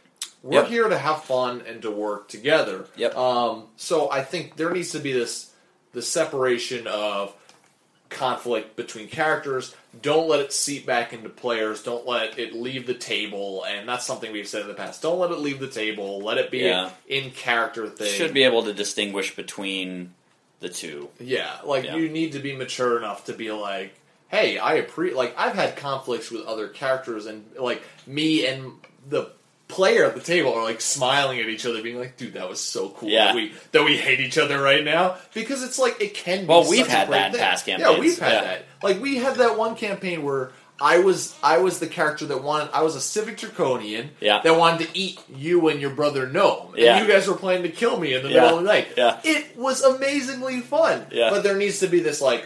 [0.43, 0.67] We're Yep.
[0.69, 2.87] here to have fun and to work together.
[2.95, 3.15] Yep.
[3.17, 5.51] Um, so I think there needs to be this
[5.93, 7.33] the separation of
[8.09, 9.75] conflict between characters.
[10.01, 11.83] Don't let it seep back into players.
[11.83, 13.63] Don't let it leave the table.
[13.67, 15.01] And that's something we've said in the past.
[15.01, 16.19] Don't let it leave the table.
[16.21, 16.91] Let it be Yeah.
[17.07, 18.13] in character thing.
[18.13, 20.13] Should be able to distinguish between
[20.59, 21.09] the two.
[21.19, 21.95] Yeah, like Yeah.
[21.97, 23.93] you need to be mature enough to be like,
[24.29, 25.15] hey, I appreciate.
[25.17, 28.73] Like I've had conflicts with other characters, and like me and
[29.07, 29.31] the
[29.67, 32.59] player at the table are like smiling at each other, being like, dude, that was
[32.61, 33.25] so cool Yeah.
[33.27, 36.41] that we that we hate each other right now because it's like it can.
[36.41, 37.39] be Well, we've had that thing.
[37.41, 38.41] past Yeah, we've had Yeah.
[38.43, 38.65] that.
[38.81, 40.51] Like we had that one campaign where.
[40.79, 44.41] I was I was the character that wanted I was a civic draconian Yeah.
[44.43, 47.01] that wanted to eat you and your brother gnome and Yeah.
[47.01, 48.41] you guys were planning to kill me in the Yeah.
[48.41, 48.89] middle of the night.
[48.95, 49.19] Yeah.
[49.23, 51.07] It was amazingly fun.
[51.11, 51.31] Yeah.
[51.31, 52.45] But there needs to be this like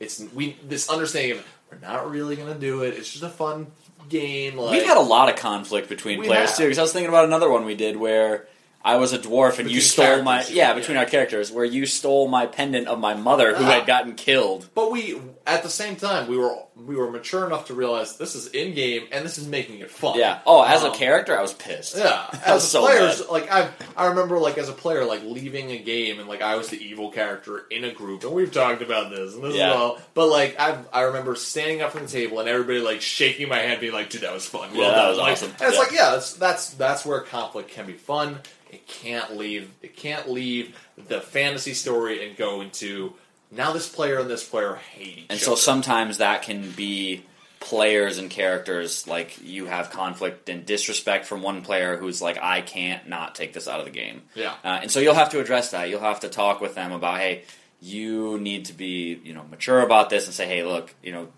[0.00, 2.94] it's we this understanding of we're not really gonna do it.
[2.94, 3.68] It's just a fun
[4.08, 4.56] game.
[4.56, 6.58] Like We've had a lot of conflict between We players have.
[6.58, 6.64] too.
[6.64, 8.46] Because I was thinking about another one we did where
[8.82, 10.74] I was a dwarf and you stole my yeah yeah.
[10.74, 13.70] between our characters where you stole my pendant of my mother who Ah.
[13.72, 14.68] had gotten killed.
[14.74, 18.34] But we, at the same time, we were we were mature enough to realize this
[18.34, 20.18] is in game and this is making it fun.
[20.18, 20.38] Yeah.
[20.46, 21.94] Oh, as a Um, character, I was pissed.
[21.98, 23.28] Yeah, as so players, mad.
[23.28, 23.68] like I,
[23.98, 26.82] I remember like as a player, like leaving a game and like I was the
[26.82, 29.70] evil character in a group, and we've talked about this and this Yeah.
[29.72, 29.98] is all.
[30.14, 33.58] But like I, I remember standing up from the table and everybody like shaking my
[33.58, 35.50] hand, being like, "Dude, that was fun." Well Yeah, that done." was Like, awesome.
[35.60, 35.78] And it's Yeah.
[35.80, 38.40] like, yeah, that's that's that's where conflict can be fun.
[38.70, 39.70] It can't leave.
[39.82, 40.76] It can't leave
[41.08, 43.14] the fantasy story and go into
[43.50, 45.40] now this player and this player hate each And other.
[45.40, 47.24] so sometimes that can be
[47.58, 52.62] players and characters like you have conflict and disrespect from one player who's like I
[52.62, 54.22] can't not take this out of the game.
[54.34, 54.54] Yeah.
[54.64, 55.90] Uh, and so you'll have to address that.
[55.90, 57.44] You'll have to talk with them about hey,
[57.82, 61.28] you need to be you know mature about this and say hey look you know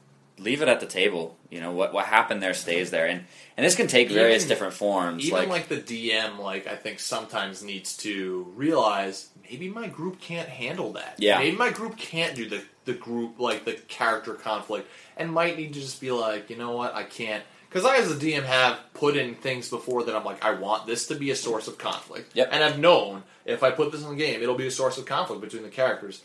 [0.43, 1.36] leave it at the table.
[1.51, 3.24] You know what what happened there stays there and
[3.57, 5.24] and this can take various Even- different forms.
[5.26, 5.76] even like, like, the
[6.11, 11.16] DM, like I think sometimes needs to realize maybe my group can't handle that.
[11.18, 11.38] Yeah.
[11.38, 15.72] maybe my group can't do the the group like the character conflict, and might need
[15.74, 17.45] to just be like, you know what, I can't.
[17.68, 20.86] Because I, as a DM, have put in things before that I'm like, I want
[20.86, 22.32] this to be a source of conflict.
[22.34, 22.51] Yep.
[22.53, 25.07] And I've known if I put this in the game, it'll be a source of
[25.07, 26.22] conflict between the characters.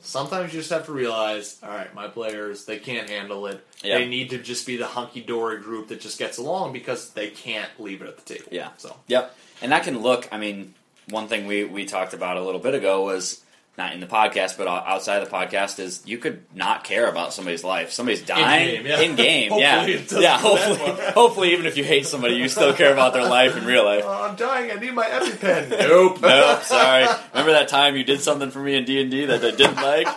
[0.00, 3.64] Sometimes you just have to realize, all right, my players, they can't handle it.
[3.82, 3.98] Yeah.
[3.98, 7.28] They need to just be the hunky dory group that just gets along because they
[7.28, 8.48] can't leave it at the table.
[8.50, 8.70] Yeah.
[8.78, 9.36] So Yep.
[9.62, 10.74] And that can look, I mean,
[11.10, 13.44] one thing we, we talked about a little bit ago was
[13.80, 17.32] not in the podcast, but outside of the podcast is you could not care about
[17.32, 17.90] somebody's life.
[17.92, 19.00] Somebody's dying game, yeah.
[19.00, 19.50] in game.
[19.50, 19.98] Hopefully yeah.
[20.00, 20.18] it yeah.
[20.20, 23.64] that Hopefully, hopefully, even if you hate somebody, you still care about their life in
[23.64, 24.04] real life.
[24.06, 24.70] Oh, I'm dying.
[24.70, 25.70] I need my EpiPen.
[25.88, 26.20] nope.
[26.20, 27.06] Nope, sorry.
[27.32, 29.76] Remember that time you did something for me in D and D that I didn't
[29.76, 30.08] like?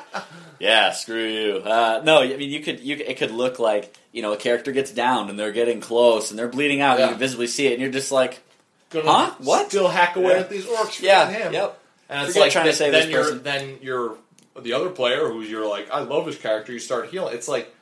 [0.59, 1.55] Yeah, screw you.
[1.57, 2.79] Uh, no, I mean you could.
[2.79, 6.29] You it could look like you know a character gets down and they're getting close
[6.29, 6.97] and they're bleeding out.
[6.99, 8.41] and You can visibly see it, and you're just like,
[8.91, 9.31] Huh?
[9.39, 9.69] What?
[9.69, 10.39] Still hack away Yeah.
[10.39, 11.01] at these orcs.
[11.01, 11.53] yeah, him.
[11.53, 11.79] yep.
[12.13, 13.43] And it's Forget like trying to save then this you're person.
[13.43, 14.17] then you're
[14.61, 16.71] the other player who's you're like, I love this character.
[16.71, 17.33] You start healing.
[17.35, 17.73] It's like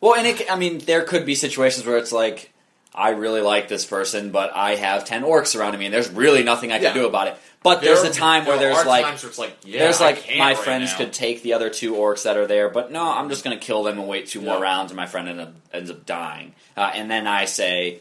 [0.00, 2.50] Well, and it, I mean, there could be situations where it's like,
[2.94, 6.42] I really like this person, but I have ten orcs surrounding me, and there's really
[6.42, 7.02] nothing I can Yeah.
[7.02, 7.36] do about it.
[7.62, 10.00] But there's a time where there there's are like, times where it's like yeah, there's
[10.00, 10.98] I like can't my right friends now.
[10.98, 13.64] could take the other two orcs that are there, but no, I'm just going to
[13.64, 14.62] kill them and wait two more Yeah.
[14.62, 16.54] rounds, and my friend end up, ends up dying.
[16.76, 18.00] Uh, and then I say,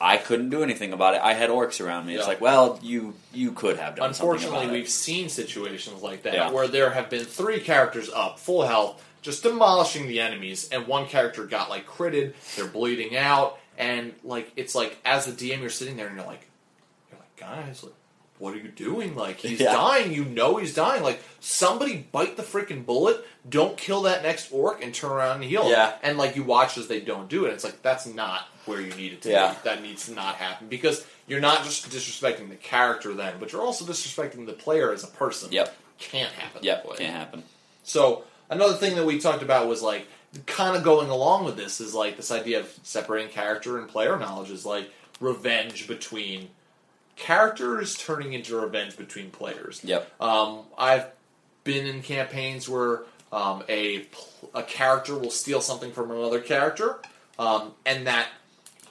[0.00, 1.20] I couldn't do anything about it.
[1.22, 2.14] I had orcs around me.
[2.14, 4.90] It's like, well, you you could have done something Unfortunately, we've it.
[4.90, 6.50] seen situations like that Yeah.
[6.52, 11.06] where there have been three characters up, full health, just demolishing the enemies, and one
[11.06, 12.34] character got like critted.
[12.56, 16.26] They're bleeding out, and like it's like as a DM, you're sitting there and you're
[16.26, 16.46] like,
[17.10, 17.92] you're like, guys, like,
[18.38, 19.14] what are you doing?
[19.16, 19.72] Like he's Yeah.
[19.72, 20.12] dying.
[20.12, 21.02] You know he's dying.
[21.02, 23.24] Like somebody bite the freaking bullet.
[23.48, 25.68] Don't kill that next orc and turn around and heal.
[25.70, 25.94] Yeah.
[26.02, 27.52] And like you watch as they don't do it.
[27.52, 29.52] It's like that's not where you need it to Yeah.
[29.52, 29.56] be.
[29.64, 33.62] That needs to not happen because you're not just disrespecting the character then, but you're
[33.62, 35.50] also disrespecting the player as a person.
[35.52, 35.74] Yep.
[35.98, 36.62] Can't happen.
[36.62, 36.96] Yep, that way.
[36.98, 37.42] can't happen.
[37.82, 40.06] So another thing that we talked about was like
[40.46, 44.16] kind of going along with this is like this idea of separating character and player
[44.18, 46.48] knowledge is like revenge between
[47.18, 49.80] characters turning into revenge between players.
[49.84, 50.10] Yep.
[50.20, 51.06] Um, I've
[51.64, 53.02] been in campaigns where
[53.32, 54.06] um, a
[54.54, 56.98] a character will steal something from another character,
[57.38, 58.28] um, and that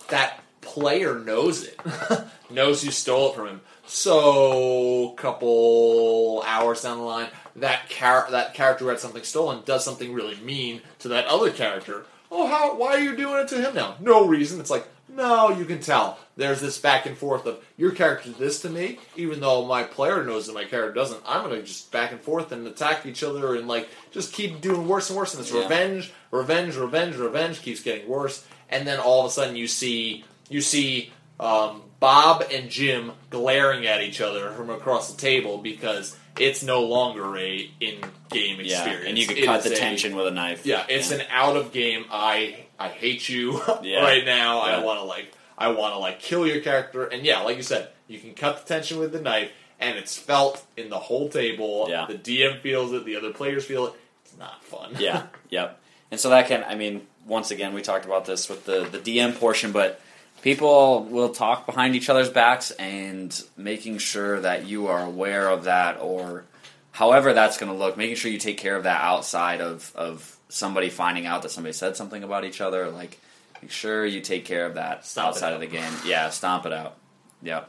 [0.10, 1.80] that player knows it,
[2.52, 3.62] knows you stole it from him.
[3.90, 9.84] So, couple hours down the line, that char- that character who had something stolen does
[9.84, 12.06] something really mean to that other character.
[12.30, 12.76] Oh, how?
[12.76, 13.96] Why are you doing it to him now?
[14.02, 14.60] No reason.
[14.60, 16.18] It's like no, you can tell.
[16.36, 19.84] There's this back and forth of your character did this to me, even though my
[19.84, 21.22] player knows that my character doesn't.
[21.26, 24.88] I'm gonna just back and forth and attack each other and like just keep doing
[24.88, 25.34] worse and worse.
[25.34, 25.62] And this Yeah.
[25.64, 28.44] revenge, revenge, revenge, revenge keeps getting worse.
[28.70, 33.86] And then all of a sudden you see you see um, Bob and Jim glaring
[33.88, 38.70] at each other from across the table because it's no longer a in-game experience.
[38.70, 40.66] Yeah, and you could It cut the a- tension with a knife.
[40.66, 42.06] yeah, it's an out of game.
[42.12, 44.02] I I hate you Yeah.
[44.02, 44.60] right now.
[44.60, 47.06] I want to like I want to like kill your character.
[47.06, 50.18] And yeah, like you said, you can cut the tension with the knife, and it's
[50.18, 51.88] felt in the whole table.
[51.90, 52.06] Yeah.
[52.08, 53.06] The DM feels it.
[53.06, 53.94] The other players feel it.
[54.24, 54.96] It's not fun.
[55.00, 55.80] yeah, yep.
[56.12, 59.00] And so that can, I mean, once again, we talked about this with the the
[59.00, 60.00] DM portion, but
[60.42, 65.64] people will talk behind each other's backs, and making sure that you are aware of
[65.66, 66.46] that, or
[66.92, 70.37] however that's going to look, making sure you take care of that outside of of
[70.50, 73.20] somebody finding out that somebody said something about each other, like.
[73.60, 75.92] Make sure you take care of that Stomp outside of the game.
[76.06, 76.96] Yeah, stomp it out.
[77.42, 77.68] Yep.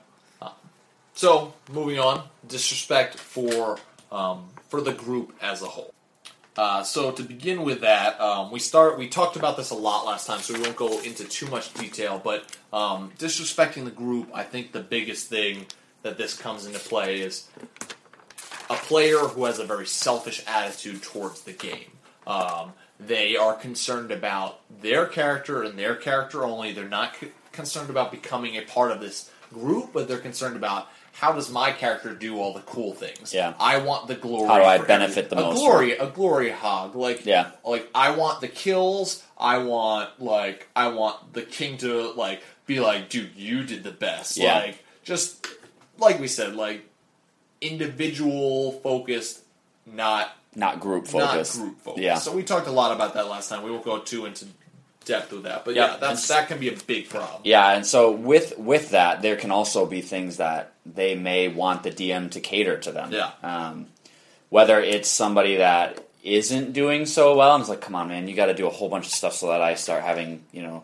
[1.19, 3.77] So moving on, disrespect for
[4.13, 5.93] um, for the group as a whole.
[6.57, 8.97] Uh, so to begin with that, um, we start.
[8.97, 11.75] We talked about this a lot last time, so we won't go into too much
[11.75, 12.21] detail.
[12.23, 15.67] But um, disrespecting the group, I think the biggest thing
[16.03, 17.49] that this comes into play is
[18.71, 21.91] a player who has a very selfish attitude towards the game.
[22.29, 26.73] Um, they are concerned about their character and their character only.
[26.73, 30.89] They're not c- concerned about becoming a part of this group, but they're concerned about
[31.13, 33.33] how does my character do all the cool things.
[33.35, 33.55] Yeah.
[33.59, 34.47] I want the glory.
[34.47, 36.95] How do I benefit every- the a most Glory, a glory hog.
[36.95, 37.51] Like Yeah.
[37.65, 39.25] like I want the kills.
[39.39, 43.91] I want like I want the king to like be like, dude, you did the
[43.91, 44.37] best.
[44.37, 44.59] Yeah.
[44.59, 45.47] Like just
[45.99, 46.85] like we said, like
[47.61, 49.41] individual focused,
[49.95, 51.57] not Not group focus.
[51.57, 52.03] not group focused.
[52.03, 52.19] Yeah.
[52.19, 53.63] So we talked a lot about that last time.
[53.63, 54.47] We won't go too into
[55.05, 55.91] depth with that, but Yep.
[55.91, 57.41] yeah, that's that can be a big problem.
[57.45, 61.83] Yeah, and so with with that, there can also be things that they may want
[61.83, 63.13] the DM to cater to them.
[63.13, 63.31] Yeah.
[63.43, 63.87] Um,
[64.51, 68.35] whether it's somebody that isn't doing so well, and it's like, come on, man, you
[68.35, 70.83] got to do a whole bunch of stuff so that I start having, you know,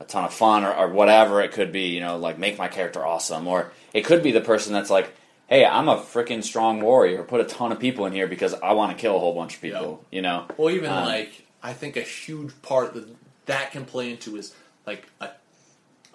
[0.00, 1.88] a ton of fun, or, or whatever it could be.
[1.88, 5.12] You know, like make my character awesome, or it could be the person that's like,
[5.50, 7.22] hey, I'm a freaking strong warrior.
[7.24, 9.56] Put a ton of people in here because I want to kill a whole bunch
[9.56, 10.02] of people.
[10.10, 10.46] You know.
[10.56, 13.06] Well, even Um, like I think a huge part that
[13.46, 14.54] that can play into is
[14.86, 15.30] like a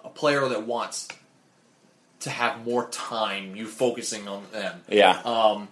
[0.04, 1.08] a player that wants
[2.20, 3.54] to have more time.
[3.54, 4.82] You focusing on them.
[4.88, 5.20] Yeah.
[5.24, 5.68] Um,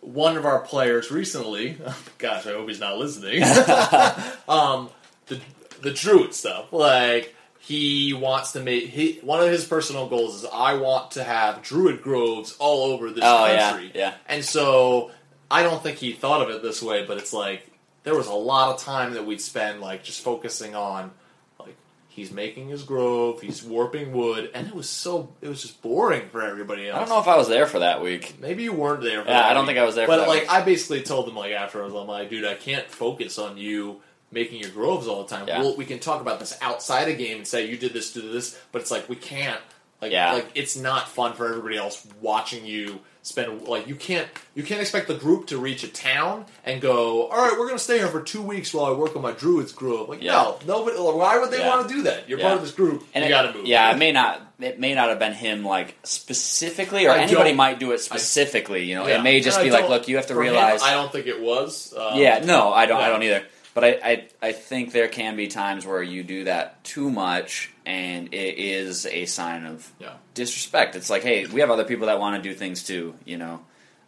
[0.00, 1.78] one of our players recently,
[2.18, 3.42] gosh, I hope he's not listening.
[4.48, 4.90] um,
[5.26, 5.40] the
[5.80, 7.34] the druid stuff, like
[7.64, 11.62] he wants to make he one of his personal goals is I want to have
[11.62, 13.92] druid groves all over this Oh, yeah, country.
[13.94, 14.14] yeah.
[14.28, 15.10] And so
[15.50, 17.70] I don't think he thought of it this way, but it's like
[18.02, 21.10] there was a lot of time that we'd spend like just focusing on
[21.58, 21.74] like
[22.08, 26.28] he's making his grove, he's warping wood, and it was so it was just boring
[26.28, 26.96] for everybody else.
[26.96, 28.34] I don't know if I was there for that week.
[28.40, 29.22] Maybe you weren't there.
[29.24, 29.68] For Yeah, I don't week.
[29.68, 30.52] think I was there for But like, week.
[30.52, 34.02] I basically told them like afterwards, I'm like, dude, I can't focus on you
[34.34, 35.48] making your groves all the time.
[35.48, 35.60] Yeah.
[35.60, 38.30] We'll, we can talk about this outside a game and say you did this, do
[38.32, 39.60] this, but it's like we can't.
[40.02, 40.34] Like, Yeah.
[40.34, 43.62] like it's not fun for everybody else watching you spend.
[43.66, 47.38] Like, you can't you can't expect the group to reach a town and go, all
[47.48, 50.10] right, we're gonna stay here for two weeks while I work on my druid's grove.
[50.10, 50.32] Like, Yeah.
[50.32, 50.98] no, nobody.
[50.98, 51.68] Why would they Yeah.
[51.74, 52.28] want to do that?
[52.28, 52.44] You're Yeah.
[52.46, 53.06] part of this group.
[53.14, 53.66] And you got to move.
[53.66, 54.42] Yeah, it may not.
[54.60, 58.84] It may not have been him like specifically, or I anybody might do it specifically.
[58.84, 60.82] you know, it may just be like, look, you have to for him, realize.
[60.82, 61.94] I don't think it was.
[61.96, 63.00] Um, yeah, no, I don't.
[63.00, 63.44] I don't either.
[63.74, 67.72] But I, I, I think there can be times where you do that too much,
[67.84, 70.12] and it is a sign of Yeah.
[70.34, 70.94] disrespect.
[70.94, 73.60] It's like, hey, we have other people that want to do things too, you know,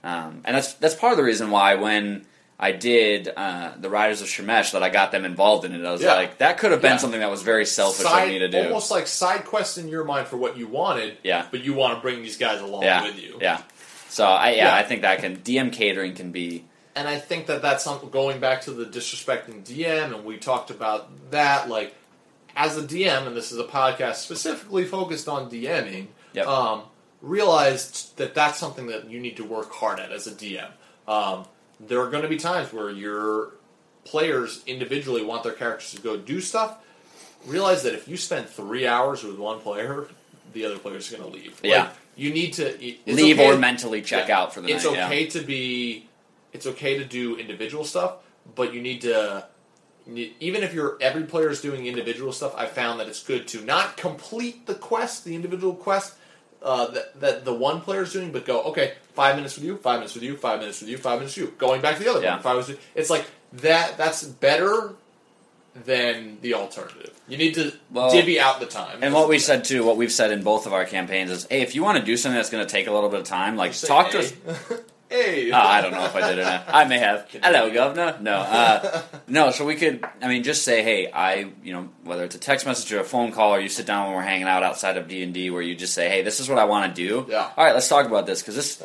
[0.05, 2.27] um, and that's that's part of the reason why when
[2.61, 5.85] I did uh, the Riders of Shemesh that I got them involved in it.
[5.85, 6.15] I was Yeah.
[6.15, 6.97] like, that could have been Yeah.
[6.99, 8.63] something that was very selfish side, of me to do.
[8.69, 11.19] Almost like side quests in your mind for what you wanted.
[11.25, 11.45] Yeah.
[11.51, 13.39] But you want to bring these guys along yeah, with you.
[13.43, 13.61] yeah.
[14.09, 14.75] So I yeah, Yeah.
[14.77, 16.65] I think that can DM catering can be
[16.97, 20.71] And I think that that's something going back to the disrespecting DM, and we talked
[20.71, 21.69] about that.
[21.69, 21.95] Like,
[22.57, 26.47] as a DM, and this is a podcast specifically focused on DMing, Yep.
[26.47, 26.83] um,
[27.21, 30.69] realized that that's something that you need to work hard at as a DM.
[31.07, 31.45] Um,
[31.79, 33.53] there are going to be times where your
[34.05, 36.79] players individually want their characters to go do stuff.
[37.47, 40.09] Realize that if you spend three hours with one player,
[40.53, 41.61] the other player's going to leave.
[41.63, 41.85] Yeah.
[41.85, 42.77] Like, you need to
[43.07, 44.39] leave okay- or mentally check yeah.
[44.41, 44.95] out for the it's night.
[44.95, 45.07] yeah.
[45.07, 46.09] okay to be
[46.57, 48.13] it's okay to do individual stuff
[48.59, 49.47] but you need to
[50.49, 53.61] even if you're every player is doing individual stuff i found that it's good to
[53.65, 56.15] not complete the quest the individual quest
[56.63, 59.77] uh, that, that the one player is doing but go okay five minutes with you
[59.77, 62.03] five minutes with you five minutes with you five minutes with you going back to
[62.05, 62.35] the other Yeah.
[62.35, 64.95] one five minutes it's like that that's better
[65.85, 69.65] than the alternative you need to Well, divvy out the time And what we said
[69.65, 72.05] too, what we've said in both of our campaigns is, hey, if you want to
[72.05, 74.33] do something that's going to take a little bit of time, like talk to us.
[75.11, 76.65] hey Oh, I don't know if I did or not.
[76.69, 77.29] I may have.
[77.43, 78.19] Hello, governor.
[78.21, 79.51] No, uh, no.
[79.51, 82.67] So we could, I mean, just say, hey, I, you know, whether it's a text
[82.67, 85.09] message or a phone call, or you sit down when we're hanging out outside of
[85.09, 87.27] D and D, where you just say, hey, this is what I want to do.
[87.29, 87.51] Yeah.
[87.57, 88.83] All right, let's talk about this because this.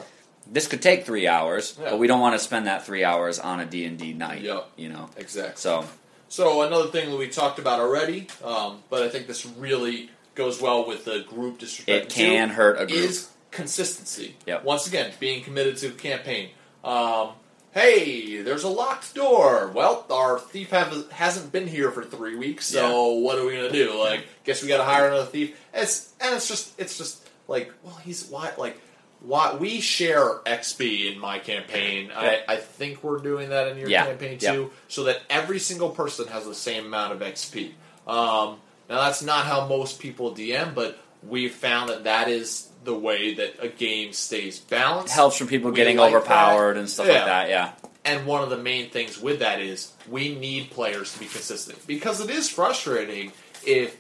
[0.54, 1.92] This could take three hours, Yeah.
[1.92, 4.42] but we don't want to spend that three hours on a D and D night.
[4.42, 4.72] Yep.
[4.76, 5.86] You know, exactly so
[6.28, 10.62] So another thing that we talked about already, um, but I think this really goes
[10.62, 12.06] well with the group disrespect.
[12.08, 13.00] it can hurt a group.
[13.00, 14.36] Is consistency.
[14.48, 14.64] Yep.
[14.64, 16.50] Once again, being committed to the campaign.
[16.84, 17.32] Um,
[17.74, 19.68] hey, there's a locked door.
[19.68, 23.72] Well, our thief have, hasn't been here for three weeks, so what are we gonna
[23.72, 23.98] do?
[24.00, 25.56] Like, guess we got to hire another thief.
[25.74, 28.80] It's and it's just it's just like, well, he's why like.
[29.24, 32.10] Why we share XP in my campaign?
[32.12, 34.08] I, I think we're doing that in your Yeah.
[34.08, 34.56] campaign Yep.
[34.56, 37.74] too, so that every single person has the same amount of XP.
[38.08, 38.58] Um,
[38.90, 43.34] now that's not how most people DM, but we've found that that is the way
[43.36, 45.14] that a game stays balanced.
[45.14, 46.80] helps from people We getting like overpowered that.
[46.80, 47.14] and stuff Yeah.
[47.14, 47.50] like that.
[47.50, 47.72] Yeah.
[48.04, 51.86] And one of the main things with that is we need players to be consistent
[51.86, 53.32] because it is frustrating
[53.64, 53.96] if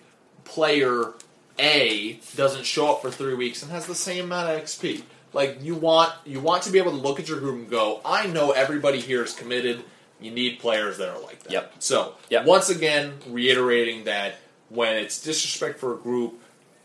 [0.46, 1.14] player
[1.60, 5.04] A doesn't show up for three weeks and has the same amount of XP.
[5.34, 8.02] Like you want you want to be able to look at your group and go,
[8.04, 9.84] I know everybody here is committed.
[10.20, 11.52] You need players that are like that.
[11.52, 11.74] Yep.
[11.80, 12.46] So Yep.
[12.46, 14.36] once again, reiterating that
[14.70, 16.40] when it's disrespect for a group,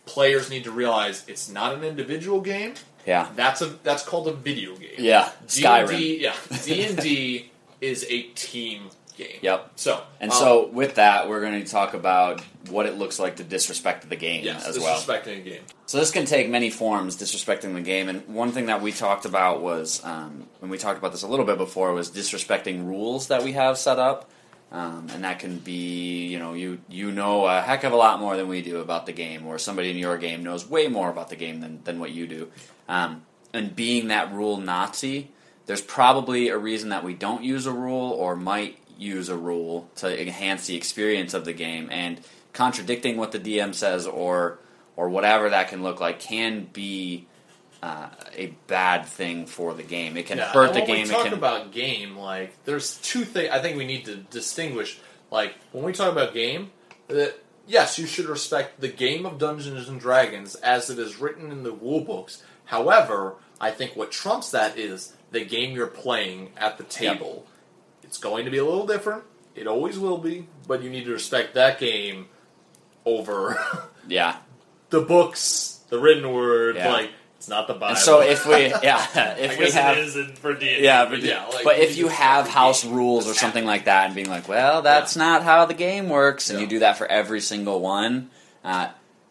[0.07, 2.75] players need to realize it's not an individual game.
[3.07, 3.29] Yeah.
[3.37, 4.95] That's a that's called a video game.
[4.99, 5.31] Yeah.
[5.47, 5.89] Skyrim.
[5.91, 6.35] D&D, yeah.
[6.65, 9.39] D and D is a team game.
[9.43, 9.73] Yep.
[9.77, 13.37] So And um, so with that, we're going to talk about what it looks like
[13.37, 14.99] to disrespect the game yes, as well.
[14.99, 15.63] disrespecting a game.
[15.87, 18.09] So this can take many forms, disrespecting the game.
[18.09, 21.29] And one thing that we talked about was, um, when we talked about this a
[21.29, 24.31] little bit before, was disrespecting rules that we have set up.
[24.73, 28.19] Um, and that can be, you know, you you know a heck of a lot
[28.19, 31.09] more than we do about the game, or somebody in your game knows way more
[31.09, 32.51] about the game than, than what you do.
[32.89, 35.31] Um, and being that rule Nazi,
[35.67, 39.89] there's probably a reason that we don't use a rule or might use a rule
[39.97, 41.89] to enhance the experience of the game.
[41.91, 42.21] And
[42.53, 44.59] contradicting what the DM says or
[44.97, 47.27] or whatever that can look like can be
[47.83, 50.17] uh, a bad thing for the game.
[50.17, 50.97] It can Yeah, hurt the when game.
[50.97, 54.05] When we It talk can, about game, like there's two things I think we need
[54.07, 54.99] to distinguish.
[55.31, 56.71] Like when we talk about game,
[57.09, 61.51] that yes, you should respect the game of Dungeons and Dragons as it is written
[61.51, 62.43] in the rule books.
[62.67, 67.47] However, I think what trumps that is the game you're playing at the table.
[68.03, 69.25] It's going to be a little different.
[69.55, 72.29] It always will be, but you need to respect that game
[73.05, 73.59] over
[74.09, 74.37] yeah.
[74.91, 76.77] the books, the written word.
[76.77, 76.93] Yeah.
[76.93, 77.11] Like
[77.47, 77.91] it's not the Bible.
[77.91, 80.83] And so if we yeah I if we guess have it is in- for D&D,
[80.83, 84.17] Yeah, but yeah, like, but if you have house rules or something like that, and
[84.17, 87.41] being like, well, that's not how the game works, and you do that for every
[87.41, 88.31] single one,
[88.65, 88.89] uh,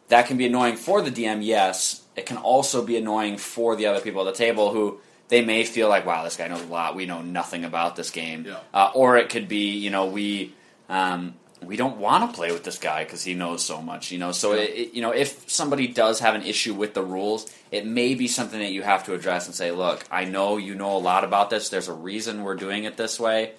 [0.08, 1.44] that can be annoying for the DM.
[1.44, 5.44] Yes, it can also be annoying for the other people at the table who they
[5.44, 6.96] may feel like, wow, this guy knows a lot.
[6.96, 8.46] We know nothing about this game.
[8.48, 8.60] Yeah.
[8.74, 10.54] Uh, or it could be, you know, we.
[10.88, 11.34] Um,
[11.64, 14.32] we don't want to play with this guy because he knows so much, you know.
[14.32, 14.62] So, Yeah.
[14.62, 18.28] it, you know, if somebody does have an issue with the rules, it may be
[18.28, 21.24] something that you have to address and say, "Look, I know you know a lot
[21.24, 21.70] about this.
[21.70, 23.52] There's a reason we're doing it this way.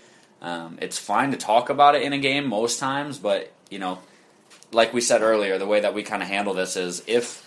[0.42, 3.99] Um, it's fine to talk about it in a game most times, but you know,
[4.72, 7.42] like we said earlier, the way that we kind of handle this is if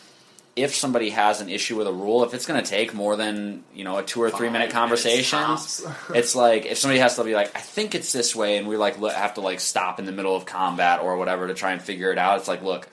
[0.63, 3.63] if somebody has an issue with a rule, if it's going to take more than
[3.73, 5.39] you know a two or three minute conversation,
[6.13, 8.77] it's like if somebody has to be like, I think it's this way, and we
[8.77, 11.81] like have to like stop in the middle of combat or whatever to try and
[11.81, 12.39] figure it out.
[12.39, 12.87] It's like, look,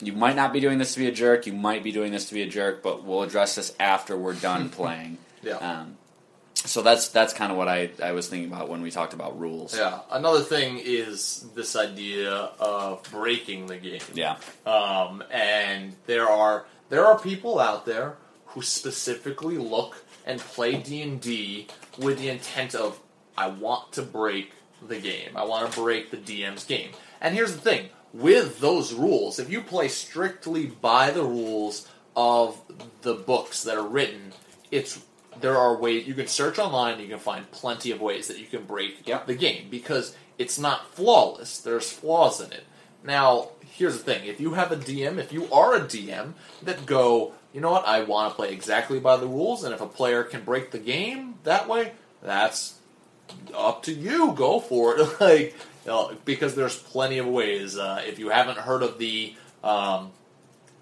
[0.00, 2.26] you might not be doing this to be a jerk, you might be doing this
[2.28, 5.18] to be a jerk, but we'll address this after we're done playing.
[5.42, 5.56] Yeah.
[5.56, 5.96] Um,
[6.54, 9.38] so that's that's kind of what I, I was thinking about when we talked about
[9.38, 9.76] rules.
[9.76, 10.00] Yeah.
[10.10, 14.00] Another thing is this idea of breaking the game.
[14.14, 14.36] Yeah.
[14.64, 18.18] Um, and there are there are people out there
[18.48, 21.66] who specifically look and play D and D
[21.98, 23.00] with the intent of
[23.34, 24.52] I want to break
[24.86, 25.34] the game.
[25.34, 26.90] I want to break the DM's game.
[27.18, 32.60] And here's the thing: with those rules, if you play strictly by the rules of
[33.00, 34.34] the books that are written,
[34.70, 35.02] it's
[35.40, 37.00] there are ways you can search online.
[37.00, 39.26] You can find plenty of ways that you can break Yep.
[39.26, 41.56] the game because it's not flawless.
[41.56, 42.64] There's flaws in it.
[43.02, 46.86] Now, here's the thing: if you have a DM, if you are a DM that
[46.86, 49.86] go, you know what, I want to play exactly by the rules, and if a
[49.86, 51.92] player can break the game that way,
[52.22, 52.78] that's
[53.54, 54.32] up to you.
[54.32, 55.54] Go for it, like
[55.84, 57.76] you know, because there's plenty of ways.
[57.76, 60.12] Uh, if you haven't heard of the um,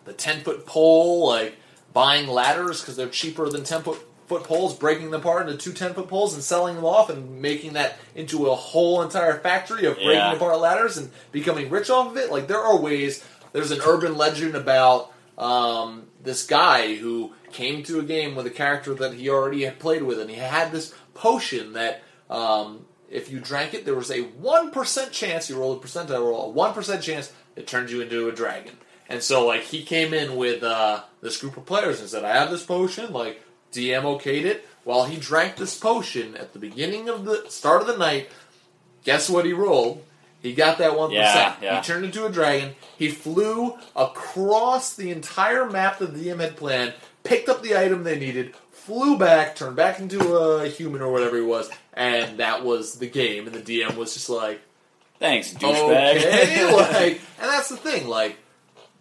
[0.04, 1.56] the ten foot pole, like
[1.92, 4.00] buying ladders because they're cheaper than ten foot
[4.30, 7.42] foot poles, breaking them apart into two 10 foot poles and selling them off and
[7.42, 10.32] making that into a whole entire factory of breaking Yeah.
[10.34, 12.30] apart ladders and becoming rich off of it.
[12.30, 13.24] Like there are ways.
[13.52, 18.50] There's an urban legend about um, this guy who came to a game with a
[18.50, 23.30] character that he already had played with, and he had this potion that um, if
[23.30, 25.50] you drank it, there was a one percent chance.
[25.50, 28.76] You roll a percentile roll, a one percent chance it turns you into a dragon.
[29.08, 32.34] And so, like, he came in with uh, this group of players and said, "I
[32.36, 34.66] have this potion." Like, DM okayed it.
[34.84, 38.30] While he drank this potion at the beginning of the start of the night,
[39.04, 40.02] guess what he rolled?
[40.42, 41.76] He got that one Yeah, yeah.
[41.76, 42.74] He turned into a dragon.
[42.96, 46.94] He flew across the entire map that the DM had planned,
[47.24, 51.36] picked up the item they needed, flew back, turned back into a human or whatever
[51.36, 53.46] he was, and that was the game.
[53.46, 54.60] And the DM was just like,
[55.18, 56.16] Thanks, douchebag.
[56.16, 58.08] okay, like, and that's the thing.
[58.08, 58.38] Like,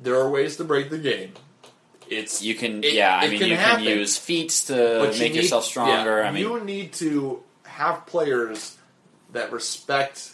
[0.02, 1.32] there are ways to break the game.
[2.10, 3.16] It's you can, it- yeah.
[3.16, 3.84] I mean, can you happen.
[3.86, 4.74] can use feats to
[5.14, 6.22] you make need- yourself stronger.
[6.22, 8.78] yeah, I mean, you need to have players
[9.34, 10.34] that respect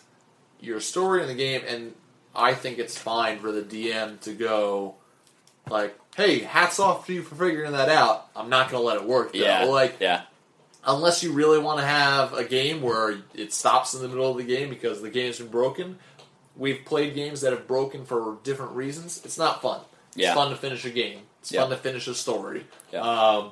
[0.61, 1.93] your story in the game, and
[2.35, 4.95] I think it's fine for the DM to go
[5.69, 8.27] like, "Hey, hats off to you for figuring that out.
[8.35, 9.39] I'm not going to let it work." Though.
[9.39, 10.21] yeah, like yeah,
[10.85, 14.37] unless you really want to have a game where it stops in the middle of
[14.37, 15.97] the game because the game's been broken.
[16.55, 19.21] We've played games that have broken for different reasons.
[19.25, 19.81] It's not fun.
[20.15, 20.27] Yeah.
[20.29, 21.19] It's fun to finish a game.
[21.45, 21.61] It's Yeah.
[21.61, 22.65] fun to finish a story.
[22.91, 23.01] Yeah.
[23.01, 23.51] Um,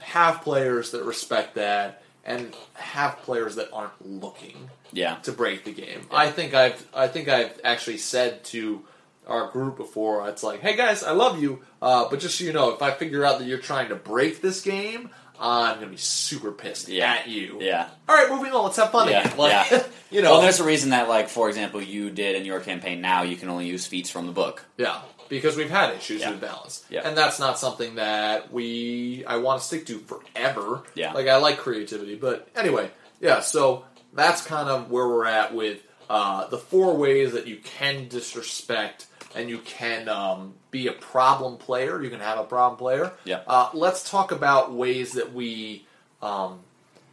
[0.00, 5.14] have players that respect that, and have players that aren't looking Yeah.
[5.22, 6.08] to break the game.
[6.10, 8.84] I think I've I think I've actually said to
[9.28, 12.52] our group before, it's like, hey guys, I love you, uh, but just so you
[12.52, 15.96] know, if I figure out that you're trying to break this game, I'm gonna be
[15.96, 17.12] super pissed Yeah.
[17.12, 17.58] at you.
[17.60, 17.88] Yeah.
[18.08, 18.64] All right, moving on.
[18.64, 19.38] Let's have fun Yeah, again.
[19.38, 19.82] Like, yeah.
[20.10, 23.00] you know, Well, there's a reason that, like, for example, you did in your campaign.
[23.00, 24.64] Now you can only use feats from the book.
[24.76, 24.98] Yeah,
[25.30, 26.30] because we've had issues Yeah.
[26.32, 27.00] with balance, Yeah.
[27.08, 30.82] and that's not something that we I want to stick to forever.
[30.94, 31.12] Yeah.
[31.14, 33.40] like I like creativity, but anyway, yeah.
[33.40, 35.78] So that's kind of where we're at with
[36.10, 39.06] uh, the four ways that you can disrespect
[39.36, 42.02] and you can um, be a problem player.
[42.02, 43.12] You can have a problem player.
[43.24, 43.42] Yeah.
[43.46, 45.86] Uh, let's talk about ways that we
[46.20, 46.58] um,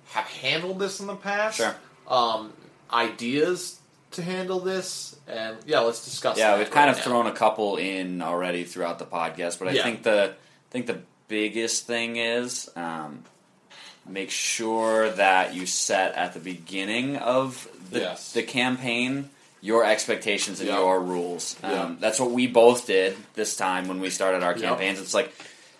[0.09, 1.57] have handled this in the past.
[1.57, 1.75] Sure.
[2.07, 2.53] Um,
[2.91, 3.79] ideas
[4.17, 6.37] to handle this, and yeah, let's discuss.
[6.37, 7.03] Yeah, we've kind right of now.
[7.03, 9.83] thrown a couple in already throughout the podcast, but I Yeah.
[9.83, 13.23] think the I think the biggest thing is um,
[14.05, 18.33] make sure that you set at the beginning of the, Yes.
[18.33, 20.77] the campaign your expectations and Yeah.
[20.79, 21.55] your rules.
[21.63, 21.97] Um.
[21.99, 24.99] That's what we both did this time when we started our campaigns.
[24.99, 25.33] It's like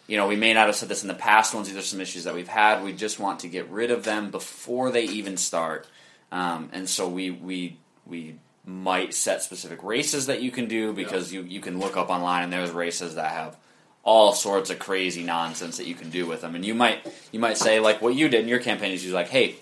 [0.08, 1.68] you know, we may not have said this in the past ones.
[1.68, 2.82] These are some issues that we've had.
[2.82, 5.86] We just want to get rid of them before they even start.
[6.32, 7.78] Um, and so we we
[8.08, 12.10] we might set specific races that you can do because you you can look up
[12.10, 13.58] online and there's races that have
[14.04, 16.56] all sorts of crazy nonsense that you can do with them.
[16.56, 19.14] And you might you might say like what you did in your campaign is you're
[19.14, 19.56] like, hey,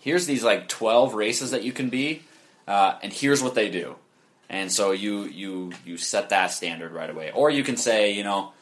[0.00, 2.22] here's these like twelve races that you can be,
[2.68, 3.96] uh, and here's what they do.
[4.48, 7.32] And so you you you set that standard right away.
[7.32, 8.52] Or you can say, you know,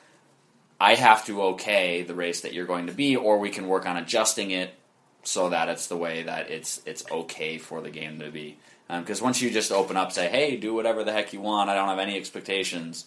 [0.80, 3.86] I have to okay the race that you're going to be, or we can work
[3.86, 4.74] on adjusting it
[5.22, 8.56] so that it's the way that it's it's okay for the game to be.
[8.88, 11.70] Because once you just open up, say, "Hey, do whatever the heck you want.
[11.70, 13.06] I don't have any expectations,"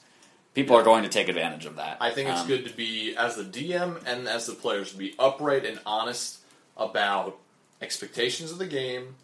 [0.54, 1.98] people are going to take advantage of that.
[2.02, 4.98] I think it's Um, good to be as the DM and as the players to
[4.98, 6.40] be upright and honest
[6.76, 7.38] about
[7.82, 9.16] expectations of the game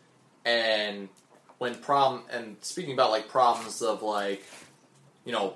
[0.46, 1.10] and
[1.58, 4.44] when problem and speaking about like problems of like
[5.26, 5.56] you know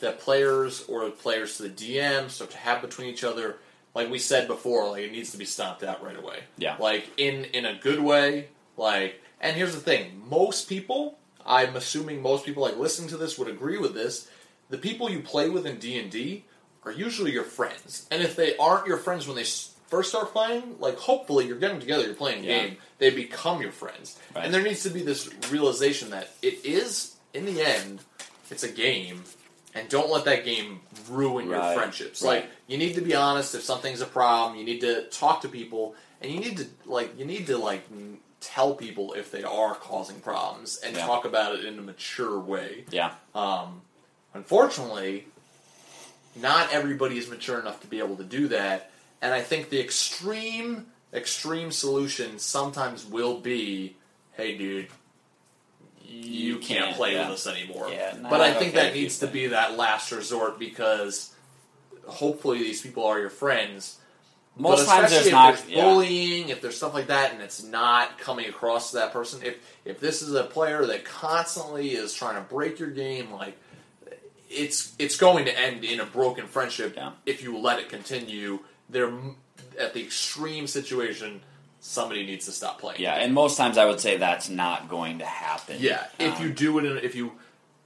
[0.00, 3.56] that players or players to the DM start to have between each other
[3.94, 6.76] like we said before like it needs to be stomped out right away Yeah.
[6.78, 10.22] like in in a good way like and here's the thing.
[10.28, 11.18] Most people
[11.48, 14.28] i'm assuming most people like listening to this would agree with this
[14.68, 16.44] the people you play with in d&d
[16.84, 18.06] are usually your friends.
[18.10, 19.44] And if they aren't your friends when they
[19.88, 22.58] first start playing like hopefully you're getting together you're playing a Yeah.
[22.66, 24.18] game they become your friends.
[24.34, 24.44] Right.
[24.44, 28.00] and there needs to be this realization that it is in the end
[28.50, 29.22] it's a game.
[29.74, 30.80] And don't let that game
[31.10, 32.22] ruin your friendships.
[32.22, 32.42] Right.
[32.42, 34.58] like you need to be honest if something's a problem.
[34.58, 35.94] You need to talk to people.
[36.20, 37.84] And you need to like you need to like
[38.40, 41.06] tell people if they are causing problems and Yeah.
[41.06, 43.80] talk about it in a mature way yeah, um,
[44.34, 45.26] unfortunately
[46.34, 48.90] not everybody is mature enough to be able to do that
[49.22, 53.96] and i think the extreme extreme solution sometimes will be
[54.32, 54.88] hey dude
[56.08, 57.28] you, You can't, can't, play yeah.
[57.28, 60.58] with us anymore Yeah, but i think okay that needs to be that last resort
[60.58, 61.34] because
[62.06, 63.98] hopefully these people are your friends
[64.56, 65.54] most times there's if not.
[65.56, 65.82] there's yeah.
[65.82, 69.42] bullying, if there's stuff like that, and it's not coming across to that person.
[69.42, 73.56] If if this is a player that constantly is trying to break your game, like
[74.48, 77.12] it's it's going to end in a broken friendship Yeah.
[77.26, 78.60] if you let it continue.
[78.88, 79.12] They're
[79.78, 81.42] at the extreme situation.
[81.80, 83.00] Somebody needs to stop playing.
[83.00, 85.76] Yeah, and most times I would say that's not going to happen.
[85.78, 87.32] Yeah, if Um, you do it, in, if you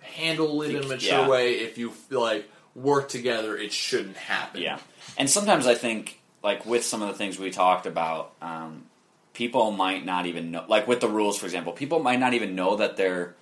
[0.01, 1.29] handle it in a mature Yeah.
[1.29, 4.63] way, if you like work together, it shouldn't happen.
[4.63, 4.79] Yeah,
[5.19, 8.85] and sometimes I think, like with some of the things we talked about, um,
[9.35, 10.65] people might not even know.
[10.69, 13.35] Like with the rules, for example, people might not even know that they're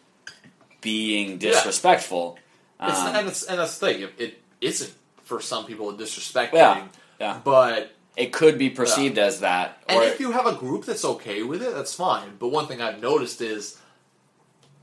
[0.81, 2.39] being disrespectful.
[2.81, 4.03] It's, Um, and it's and that's the thing.
[4.03, 4.93] It, it isn't
[5.25, 6.89] for some people to disrespect Yeah, thing,
[7.21, 7.41] yeah.
[7.43, 9.83] but it could be perceived as that.
[9.89, 12.37] and or- if you have a group that's okay with it, that's fine.
[12.39, 13.79] But one thing I've noticed is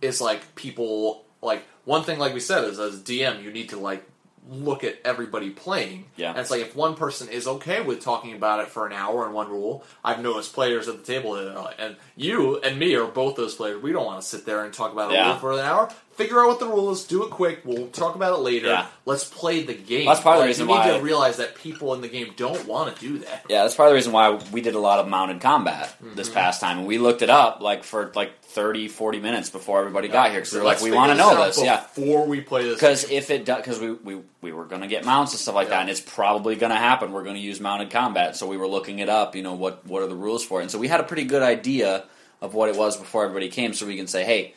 [0.01, 3.77] is like people like one thing like we said is as DM you need to
[3.79, 4.05] like
[4.49, 6.05] look at everybody playing.
[6.17, 6.29] Yeah.
[6.31, 9.25] And it's like if one person is okay with talking about it for an hour
[9.25, 12.77] and one rule, I've noticed players at the table that are like, and you and
[12.77, 13.81] me are both those players.
[13.81, 15.29] We don't want to sit there and talk about a Yeah.
[15.31, 15.89] rule for an hour.
[16.15, 17.61] Figure out what the rule is, do it quick.
[17.65, 18.67] We'll talk about it later.
[18.67, 18.87] Yeah.
[19.05, 20.05] Let's play the game.
[20.05, 22.33] That's part of the Like, reason you need to realize that people in the game
[22.37, 23.45] don't want to do that.
[23.49, 26.27] Yeah, that's part of the reason why we did a lot of mounted combat this
[26.29, 26.35] Mm-hmm.
[26.37, 26.77] past time.
[26.79, 30.39] And we looked it up like for like 30, 40 minutes before everybody got here
[30.39, 31.61] because we were like, Let's we figure want to know out this.
[31.61, 31.81] Yeah.
[31.81, 32.75] Before we play this.
[32.75, 35.55] Because if it does, because we, we, we were going to get mounts and stuff
[35.55, 35.75] like Yeah.
[35.75, 37.11] that, and it's probably going to happen.
[37.11, 38.37] We're going to use mounted combat.
[38.37, 40.63] So we were looking it up, you know, what, what are the rules for it?
[40.63, 42.05] And so we had a pretty good idea
[42.41, 44.53] of what it was before everybody came, so we can say, hey,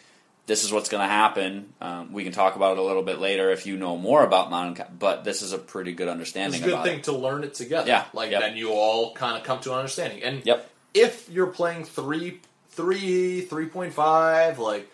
[0.49, 1.75] this is what's going to happen.
[1.81, 4.51] Um, we can talk about it a little bit later if you know more about
[4.51, 6.59] Mountain, but this is a pretty good understanding.
[6.59, 7.05] It's a good thing it.
[7.05, 7.87] to learn it together.
[7.87, 8.41] Yeah, like yep.
[8.41, 10.23] then you all kind of come to an understanding.
[10.23, 10.71] And Yep.
[10.95, 12.41] if you're playing three,
[12.71, 14.91] three, three point five, like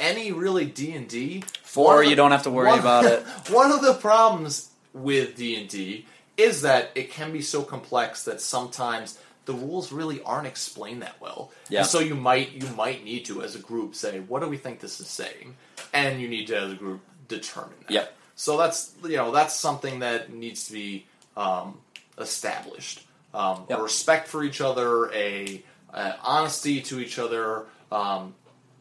[0.00, 3.22] any really D and D, Four, you don't have to worry about it.
[3.50, 6.04] One of the problems with D and D
[6.36, 11.20] is that it can be so complex that sometimes the rules really aren't explained that
[11.20, 11.50] well.
[11.68, 11.80] Yeah.
[11.80, 14.58] And so you might you might need to as a group say, what do we
[14.58, 15.56] think this is saying?
[15.94, 17.90] And you need to as a group determine that.
[17.90, 18.16] Yep.
[18.34, 21.78] So that's you know that's something that needs to be um,
[22.18, 23.04] established.
[23.32, 23.78] Um, Yep.
[23.78, 28.34] A respect for each other, a, a honesty to each other, um,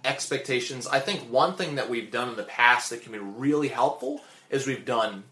[0.06, 0.88] expectations.
[0.88, 4.22] I think one thing that we've done in the past that can be really helpful
[4.50, 5.24] is we've done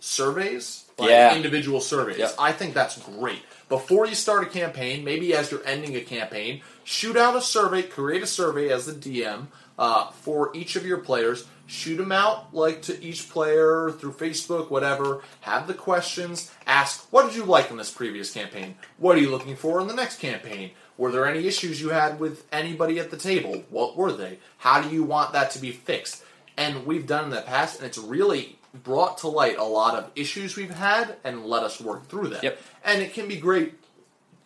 [0.00, 1.34] surveys, like Yeah.
[1.36, 2.18] individual surveys.
[2.18, 2.34] Yep.
[2.38, 3.42] I think that's great.
[3.68, 7.82] Before you start a campaign, maybe as you're ending a campaign, shoot out a survey,
[7.82, 9.46] create a survey as the DM
[9.78, 11.46] uh, for each of your players.
[11.66, 15.22] Shoot them out like to each player through Facebook, whatever.
[15.40, 16.50] Have the questions.
[16.66, 18.74] Ask, what did you like in this previous campaign?
[18.98, 20.72] What are you looking for in the next campaign?
[20.98, 23.64] Were there any issues you had with anybody at the table?
[23.70, 24.38] What were they?
[24.58, 26.22] How do you want that to be fixed?
[26.58, 30.10] And we've done in the past, and it's really brought to light a lot of
[30.16, 32.40] issues we've had and let us work through them.
[32.42, 32.60] Yep.
[32.84, 33.74] And it can be great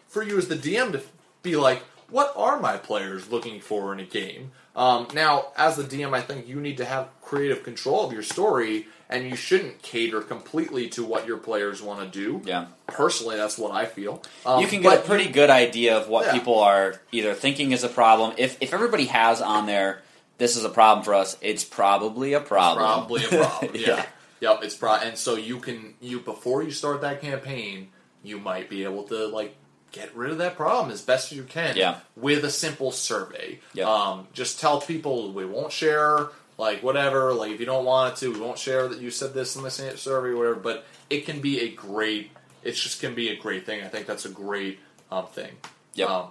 [0.08, 1.02] for you as the DM to
[1.42, 4.52] be like, what are my players looking for in a game?
[4.74, 8.22] Um, now, as the DM, I think you need to have creative control of your
[8.22, 12.42] story, and you shouldn't cater completely to what your players want to do.
[12.44, 12.66] Yeah.
[12.86, 14.22] Personally, that's what I feel.
[14.44, 16.32] Um, you can get a pretty good idea of what Yeah.
[16.32, 18.34] people are either thinking is a problem.
[18.36, 20.02] If if everybody has on there,
[20.38, 21.38] this is a problem for us.
[21.40, 22.84] It's probably a problem.
[22.84, 23.70] Probably a problem.
[23.74, 23.80] yeah.
[23.88, 24.06] Yeah.
[24.40, 24.60] Yep.
[24.62, 24.94] It's pro.
[24.94, 27.88] And so you can you before you start that campaign,
[28.22, 29.56] you might be able to like
[29.92, 31.76] get rid of that problem as best as you can.
[31.76, 32.00] Yeah.
[32.16, 33.60] With a simple survey.
[33.74, 33.86] Yep.
[33.86, 36.28] Um, just tell people we won't share
[36.58, 37.32] like whatever.
[37.32, 39.62] Like if you don't want it to, we won't share that you said this in
[39.62, 40.56] the sa- survey or whatever.
[40.60, 42.30] But it can be a great.
[42.62, 43.82] It just can be a great thing.
[43.84, 44.80] I think that's a great
[45.10, 45.52] um, thing.
[45.94, 46.08] Yep.
[46.10, 46.26] Um,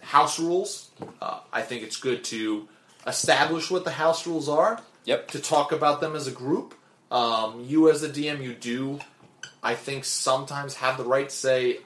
[0.00, 0.90] house rules.
[1.22, 2.68] Uh, I think it's good to
[3.06, 5.28] establish what the house rules are Yep.
[5.30, 6.74] to talk about them as a group.
[7.10, 9.00] Um, you as a DM, you do,
[9.62, 11.78] I think, sometimes have the right to say,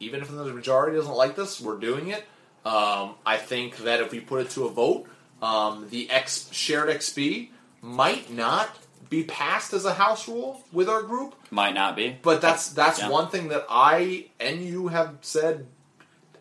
[0.00, 2.24] even if the majority doesn't like this, we're doing it.
[2.64, 5.06] Um, I think that if we put it to a vote,
[5.40, 7.48] um, the X shared XP
[7.80, 8.68] might not
[9.10, 11.34] be passed as a house rule with our group.
[11.50, 12.16] Might not be.
[12.22, 13.08] But that's that's Yeah.
[13.08, 15.66] one thing that I and you have said.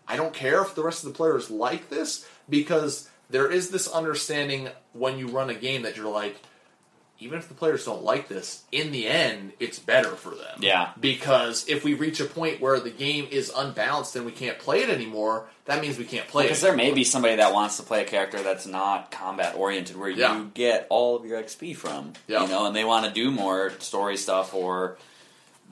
[0.07, 3.87] I don't care if the rest of the players like this because there is this
[3.87, 6.35] understanding when you run a game that you're like,
[7.21, 10.59] even if the players don't like this, in the end, it's better for them.
[10.59, 10.89] Yeah.
[10.99, 14.81] Because if we reach a point where the game is unbalanced and we can't play
[14.81, 16.61] it anymore, that means we can't play Because it.
[16.65, 19.95] Because there may be somebody that wants to play a character that's not combat oriented,
[19.97, 20.35] where Yeah.
[20.37, 22.41] you get all of your XP from, Yeah.
[22.41, 24.97] you know, and they want to do more story stuff or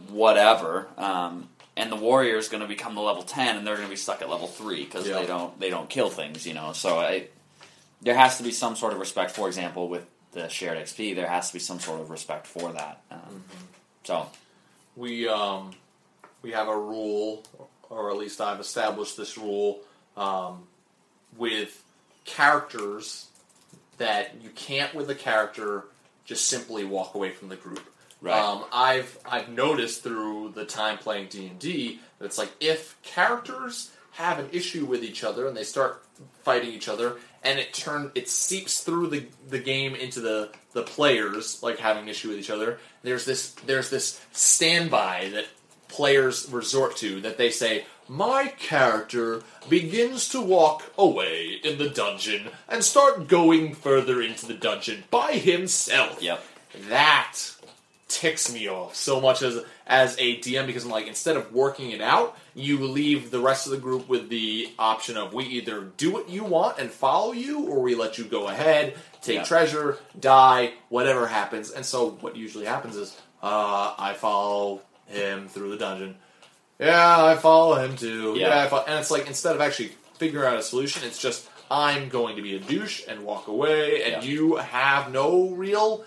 [0.09, 0.87] whatever.
[0.97, 3.91] Um, and the warrior is going to become the level ten, and they're going to
[3.91, 5.19] be stuck at level three because Yeah.
[5.19, 6.73] they don't they don't kill things, you know.
[6.73, 7.27] So I,
[8.01, 9.31] there has to be some sort of respect.
[9.31, 12.71] For example, with the shared XP, there has to be some sort of respect for
[12.73, 13.01] that.
[13.11, 13.65] Um, Mm-hmm.
[14.03, 14.27] So
[14.95, 15.71] we um,
[16.41, 17.43] we have a rule,
[17.89, 19.81] or at least I've established this rule
[20.17, 20.63] um,
[21.37, 21.83] with
[22.25, 23.27] characters
[23.97, 25.85] that you can't with a character
[26.25, 27.87] just simply walk away from the group.
[28.21, 28.39] Right.
[28.39, 32.99] Um, I've I've noticed through the time playing D and D that it's like if
[33.03, 36.03] characters have an issue with each other and they start
[36.43, 40.83] fighting each other and it turn it seeps through the, the game into the, the
[40.83, 42.79] players like having an issue with each other.
[43.03, 45.47] There's this there's this standby that
[45.87, 52.49] players resort to that they say my character begins to walk away in the dungeon
[52.67, 56.21] and start going further into the dungeon by himself.
[56.21, 56.43] Yep.
[56.89, 57.37] That
[58.19, 61.91] ticks me off so much as as a DM because I'm like instead of working
[61.91, 65.81] it out, you leave the rest of the group with the option of we either
[65.97, 69.43] do what you want and follow you, or we let you go ahead, take Yeah.
[69.43, 71.71] treasure, die, whatever happens.
[71.71, 76.15] And so what usually happens is uh, I follow him through the dungeon.
[76.79, 78.35] Yeah, I follow him too.
[78.37, 78.49] Yeah.
[78.49, 81.47] Yeah, I follow, and it's like instead of actually figuring out a solution, it's just
[81.71, 84.29] I'm going to be a douche and walk away, and Yeah.
[84.29, 86.03] you have no real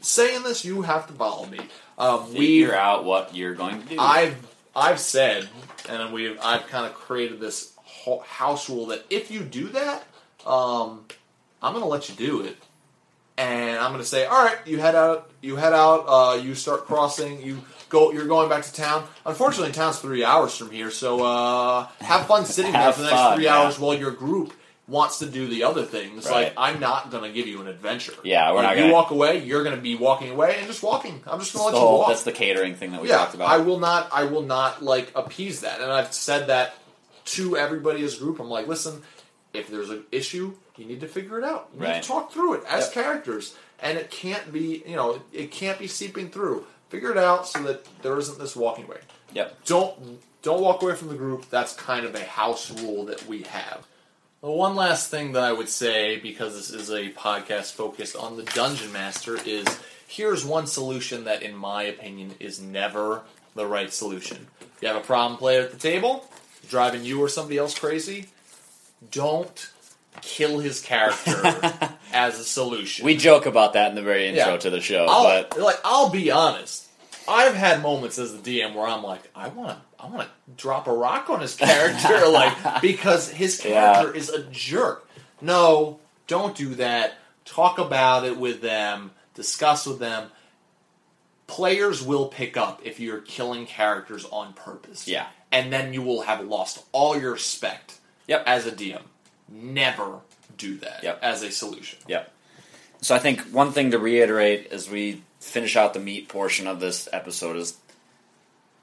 [0.00, 0.64] say in this.
[0.64, 1.58] You have to follow me.
[1.98, 3.96] Um, we figure out what you're going to do.
[3.98, 4.36] I've
[4.74, 5.48] I've said,
[5.88, 10.04] and we've I've kind of created this ho- house rule that if you do that,
[10.46, 11.04] um,
[11.62, 12.56] I'm going to let you do it,
[13.36, 16.54] and I'm going to say, all right, you head out, you head out, uh, you
[16.54, 19.06] start crossing, you go, you're going back to town.
[19.26, 23.20] Unfortunately, town's three hours from here, so uh, have fun sitting there for the next
[23.20, 23.58] fun, three yeah.
[23.58, 24.54] hours while your group
[24.88, 26.26] wants to do the other things.
[26.26, 26.44] Right.
[26.46, 28.14] Like I'm not going to give you an adventure.
[28.24, 29.38] Yeah, we're Like, not You gonna- walk away.
[29.44, 31.22] You're going to be walking away and just walking.
[31.26, 32.08] I'm just going to let you walk.
[32.08, 33.48] that's the catering thing that we yeah, talked about.
[33.48, 34.08] I will not.
[34.12, 36.74] I will not like appease that, and I've said that
[37.26, 38.40] to everybody as a group.
[38.40, 39.02] I'm like, listen,
[39.54, 41.68] if there's an issue, you need to figure it out.
[41.74, 42.92] You need to talk through it as Yep.
[42.94, 46.66] characters, and it can't be, you know, it can't be seeping through.
[46.88, 48.98] Figure it out so that there isn't this walking away.
[49.32, 49.64] Yep.
[49.64, 51.48] Don't don't walk away from the group.
[51.48, 53.86] That's kind of a house rule that we have.
[54.42, 58.42] One last thing that I would say, because this is a podcast focused on the
[58.42, 59.64] Dungeon Master, is
[60.08, 63.22] here's one solution that, in my opinion, is never
[63.54, 64.48] the right solution.
[64.80, 66.28] You have a problem player at the table,
[66.68, 68.26] driving you or somebody else crazy,
[69.12, 69.70] don't
[70.22, 71.40] kill his character
[72.12, 73.06] as a solution.
[73.06, 74.56] We joke about that in the very intro Yeah.
[74.58, 76.88] to the show, I'll, but like I'll be honest.
[77.28, 80.52] I've had moments as the DM where I'm like, I want to, I want to
[80.56, 83.94] drop a rock on his character, like because his Yeah.
[83.94, 85.08] character is a jerk.
[85.40, 87.14] No, don't do that.
[87.44, 89.12] Talk about it with them.
[89.34, 90.30] Discuss with them.
[91.46, 95.06] Players will pick up if you're killing characters on purpose.
[95.06, 95.26] Yeah.
[95.50, 97.98] and then you will have lost all your respect.
[98.26, 98.44] Yep.
[98.46, 99.02] as a DM,
[99.50, 100.20] never
[100.56, 101.02] do that.
[101.02, 101.18] Yep.
[101.22, 101.98] as a solution.
[102.08, 102.32] Yep.
[103.02, 106.80] So I think one thing to reiterate as we finish out the meat portion of
[106.80, 107.72] this episode is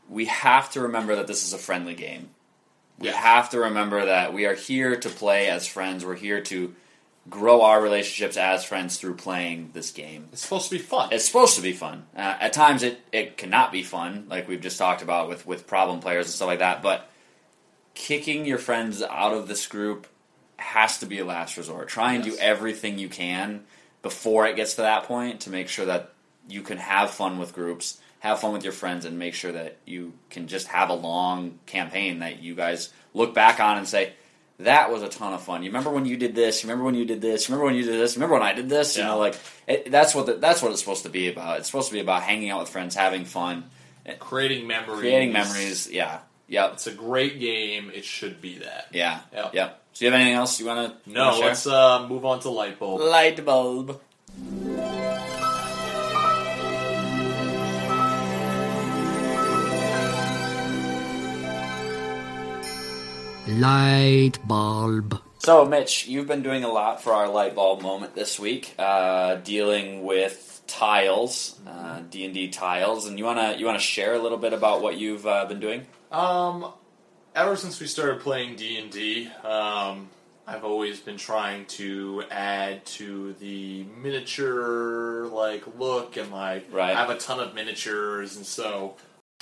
[0.10, 2.30] we have to remember that this is a friendly game.
[2.98, 3.16] We Yeah.
[3.16, 6.04] have to remember that we are here to play as friends.
[6.06, 6.76] We're here to
[7.30, 10.28] grow our relationships as friends through playing this game.
[10.34, 11.10] It's supposed to be fun.
[11.12, 12.08] It's supposed to be fun.
[12.16, 15.68] Uh, at times, it, it cannot be fun, like we've just talked about with, with
[15.68, 16.82] problem players and stuff like that.
[16.82, 17.08] But
[17.94, 20.08] kicking your friends out of this group
[20.58, 21.88] has to be a last resort.
[21.88, 22.36] Try and Yes.
[22.36, 23.64] do everything you can
[24.02, 26.12] before it gets to that point to make sure that
[26.48, 29.78] you can have fun with groups, have fun with your friends, and make sure that
[29.86, 34.14] you can just have a long campaign that you guys look back on and say,
[34.60, 35.64] that was a ton of fun.
[35.64, 36.62] You remember when you did this?
[36.62, 37.48] You remember when you did this?
[37.48, 38.18] You remember when you did this?
[38.18, 38.98] Remember when I did this?
[38.98, 41.60] You know, like it, that's what the, that's what it's supposed to be about.
[41.60, 43.70] It's supposed to be about hanging out with friends, having fun,
[44.20, 45.00] creating memories.
[45.00, 45.90] creating memories.
[45.90, 47.90] Yeah, yep, It's a great game.
[47.96, 48.88] It should be that.
[48.92, 49.54] yeah, Yep.
[49.54, 49.82] yep.
[49.94, 51.10] So you have anything else you want to?
[51.10, 53.00] No, let's uh, move on to light bulb.
[53.02, 54.02] light bulb.
[63.60, 65.22] Light bulb.
[65.40, 69.36] So, Mitch, you've been doing a lot for our light bulb moment this week, uh,
[69.36, 74.20] dealing with tiles, uh, D and D tiles, and you wanna you wanna share a
[74.20, 75.86] little bit about what you've uh, been doing?
[76.10, 76.72] Um,
[77.36, 80.10] ever since we started playing D and D, um,
[80.48, 86.96] I've always been trying to add to the miniature like look and like Right.
[86.96, 88.96] I have a ton of miniatures, and so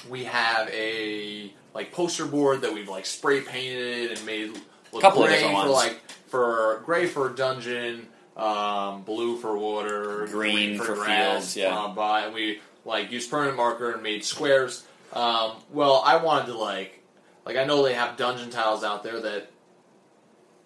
[0.10, 4.60] we have a like poster board that we've like spray painted and made
[4.92, 5.72] look Couple of gray for ones.
[5.72, 11.84] like for gray for dungeon, um, blue for water, Green for grass, fields, yeah.
[11.84, 14.88] um, by, and we like used permanent marker and made squares.
[15.14, 17.04] Um, well, I wanted to like,
[17.46, 19.52] like I know they have dungeon tiles out there that,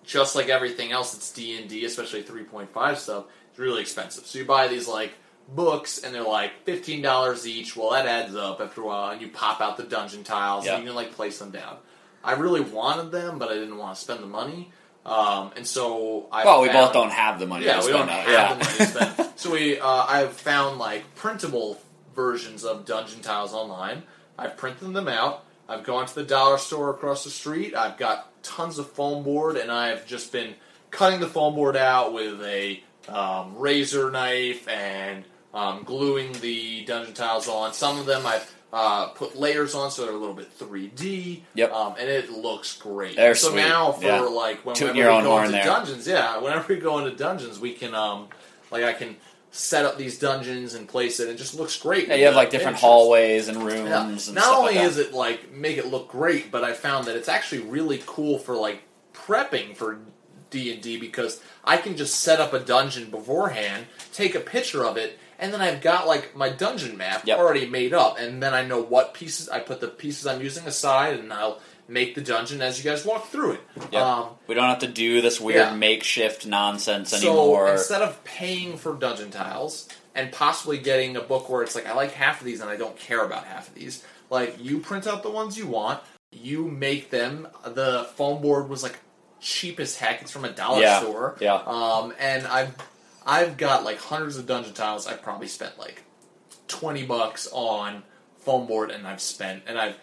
[0.06, 3.82] just like everything else it's D and D, especially three point five stuff, it's really
[3.82, 4.26] expensive.
[4.26, 5.12] So you buy these like
[5.56, 7.76] books and they're like fifteen dollars each.
[7.76, 10.76] Well, that adds up after a while, and you pop out the dungeon tiles Yeah.
[10.76, 11.78] and you can like place them down.
[12.24, 14.72] I really wanted them, but I didn't want to spend the money.
[15.06, 17.66] Um, and so I Well, we found- both don't have the money.
[17.66, 18.54] yeah, to we don't have yeah.
[18.54, 19.30] the money to spend.
[19.40, 21.82] so we, uh, I've found like printable
[22.16, 24.04] versions of dungeon tiles online.
[24.38, 25.44] I've printed them out.
[25.68, 27.76] I've gone to the dollar store across the street.
[27.76, 30.54] I've got tons of foam board, and I've just been
[30.92, 35.24] cutting the foam board out with a um, razor knife and
[35.54, 37.74] um, gluing the dungeon tiles on.
[37.74, 41.42] Some of them I've uh, put layers on, so they're a little bit 3D.
[41.56, 41.72] Yep.
[41.74, 43.16] Um, and it looks great.
[43.18, 43.58] They're so sweet.
[43.58, 44.22] now for Yeah.
[44.22, 45.66] like whenever Tooting we go into there.
[45.66, 48.30] dungeons, yeah, whenever we go into dungeons, we can um,
[48.72, 49.18] like I can
[49.54, 51.28] set up these dungeons and place it.
[51.28, 52.08] It just looks great.
[52.08, 52.82] Yeah, you have like different miniatures.
[52.82, 53.90] hallways and rooms.
[53.90, 54.08] Yeah.
[54.08, 57.18] And Not only like is it like make it look great, but I found that
[57.18, 58.84] it's actually really cool for like
[59.14, 60.00] prepping for
[60.50, 64.86] D and D because I can just set up a dungeon beforehand, take a picture
[64.86, 67.38] of it, and then I've got like my dungeon map Yep.
[67.40, 70.66] already made up, and then I know what pieces I put the pieces I'm using
[70.68, 73.62] aside, and I'll make the dungeon as you guys walk through it.
[73.92, 74.02] Yep.
[74.02, 75.74] Um, we don't have to do this weird Yeah.
[75.76, 77.72] makeshift nonsense so anymore.
[77.74, 81.94] instead of paying for dungeon tiles and possibly getting a book where it's like I
[81.94, 85.06] like half of these and I don't care about half of these, like you print
[85.06, 86.00] out the ones you want,
[86.32, 87.46] you make them.
[87.66, 88.98] The foam board was like
[89.42, 90.22] cheap as heck.
[90.22, 91.36] It's from a dollar Yeah, store.
[91.42, 91.56] yeah.
[91.56, 92.74] Um, and I've
[93.26, 95.08] I've got like hundreds of dungeon tiles.
[95.08, 96.04] I've probably spent like
[96.68, 98.04] twenty bucks on
[98.40, 99.98] foam board, and I've spent and I've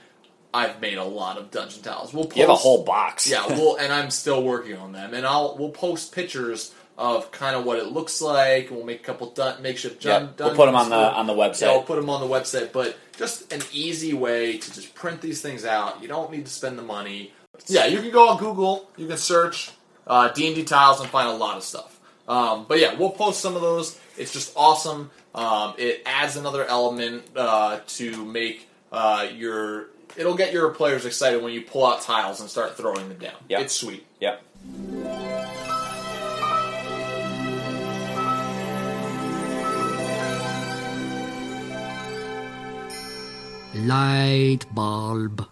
[0.52, 2.12] I've made a lot of dungeon tiles.
[2.12, 3.30] We'll post, You have a whole box.
[3.30, 7.54] yeah, well, and I'm still working on them, and I'll we'll post pictures of kind
[7.54, 8.70] of what it looks like.
[8.70, 11.68] We'll make a couple dun- makeshift dun- we'll put them on the on the yeah,
[11.68, 15.42] I'll put them on the website, but just an easy way to just print these
[15.42, 16.02] things out.
[16.02, 17.32] You don't need to spend the money.
[17.66, 19.70] Yeah, you can go on Google, you can search
[20.06, 21.97] uh, D&D tiles and find a lot of stuff.
[22.28, 23.98] Um, but yeah, we'll post some of those.
[24.18, 25.10] It's just awesome.
[25.34, 29.88] Um, it adds another element uh, to make uh, your.
[30.16, 33.34] It'll get your players excited when you pull out tiles and start throwing them down.
[33.48, 33.60] Yeah.
[33.60, 34.04] It's sweet.
[34.20, 34.42] Yep.
[43.74, 45.46] Light bulb.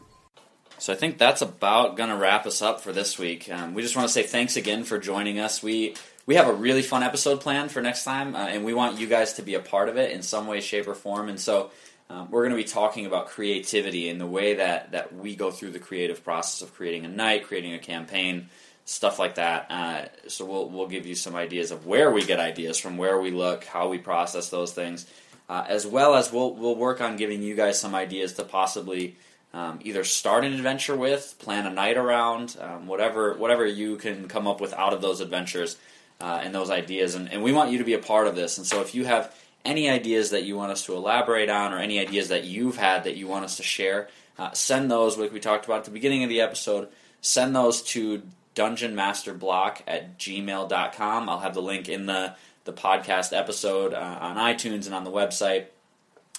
[0.78, 3.50] So I think that's about going to wrap us up for this week.
[3.50, 5.62] Um, we just want to say thanks again for joining us.
[5.62, 5.94] We
[6.26, 9.06] we have a really fun episode planned for next time, uh, and we want you
[9.06, 11.28] guys to be a part of it in some way, shape, or form.
[11.28, 11.70] And so
[12.10, 15.52] um, we're going to be talking about creativity and the way that that we go
[15.52, 18.48] through the creative process of creating a night, creating a campaign,
[18.84, 19.70] stuff like that.
[19.70, 23.20] Uh, so we'll we'll give you some ideas of where we get ideas from, where
[23.20, 25.06] we look, how we process those things,
[25.48, 29.14] uh, as well as we'll we'll work on giving you guys some ideas to possibly
[29.54, 34.26] um, either start an adventure with, plan a night around, um, whatever whatever you can
[34.26, 35.76] come up with out of those adventures
[36.20, 37.14] uh, and those ideas.
[37.14, 38.58] And, and we want you to be a part of this.
[38.58, 41.78] And so if you have any ideas that you want us to elaborate on, or
[41.78, 44.08] any ideas that you've had that you want us to share,
[44.38, 45.18] uh, send those.
[45.18, 46.88] Like we talked about at the beginning of the episode,
[47.20, 48.22] send those to
[48.54, 51.28] dungeonmasterblock at gmail.com.
[51.28, 55.10] I'll have the link in the the podcast episode uh, on iTunes and on the
[55.10, 55.66] website.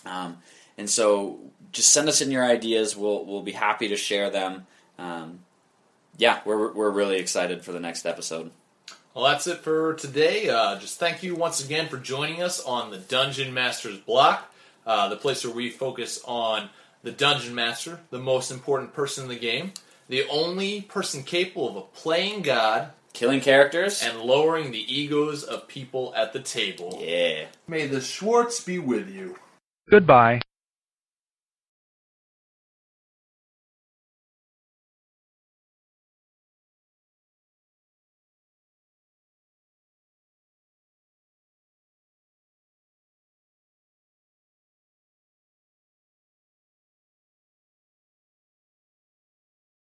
[0.05, 0.37] Um,
[0.77, 1.39] and so
[1.71, 2.95] just send us in your ideas.
[2.95, 4.67] We'll we'll be happy to share them.
[4.99, 5.39] Um,
[6.17, 8.51] yeah, we're we're really excited for the next episode.
[9.17, 10.47] Well, that's it for today.
[10.47, 14.53] Uh, just thank you once again for joining us on the Dungeon Masters block,
[14.85, 16.69] uh, the place where we focus on
[17.01, 19.71] the Dungeon Master, the most important person in the game,
[20.07, 24.03] the only person capable of playing God Killing characters.
[24.03, 26.99] and lowering the egos of people at the table.
[27.03, 27.45] yeah.
[27.67, 29.39] May the Schwartz be with you.
[29.89, 30.41] Goodbye.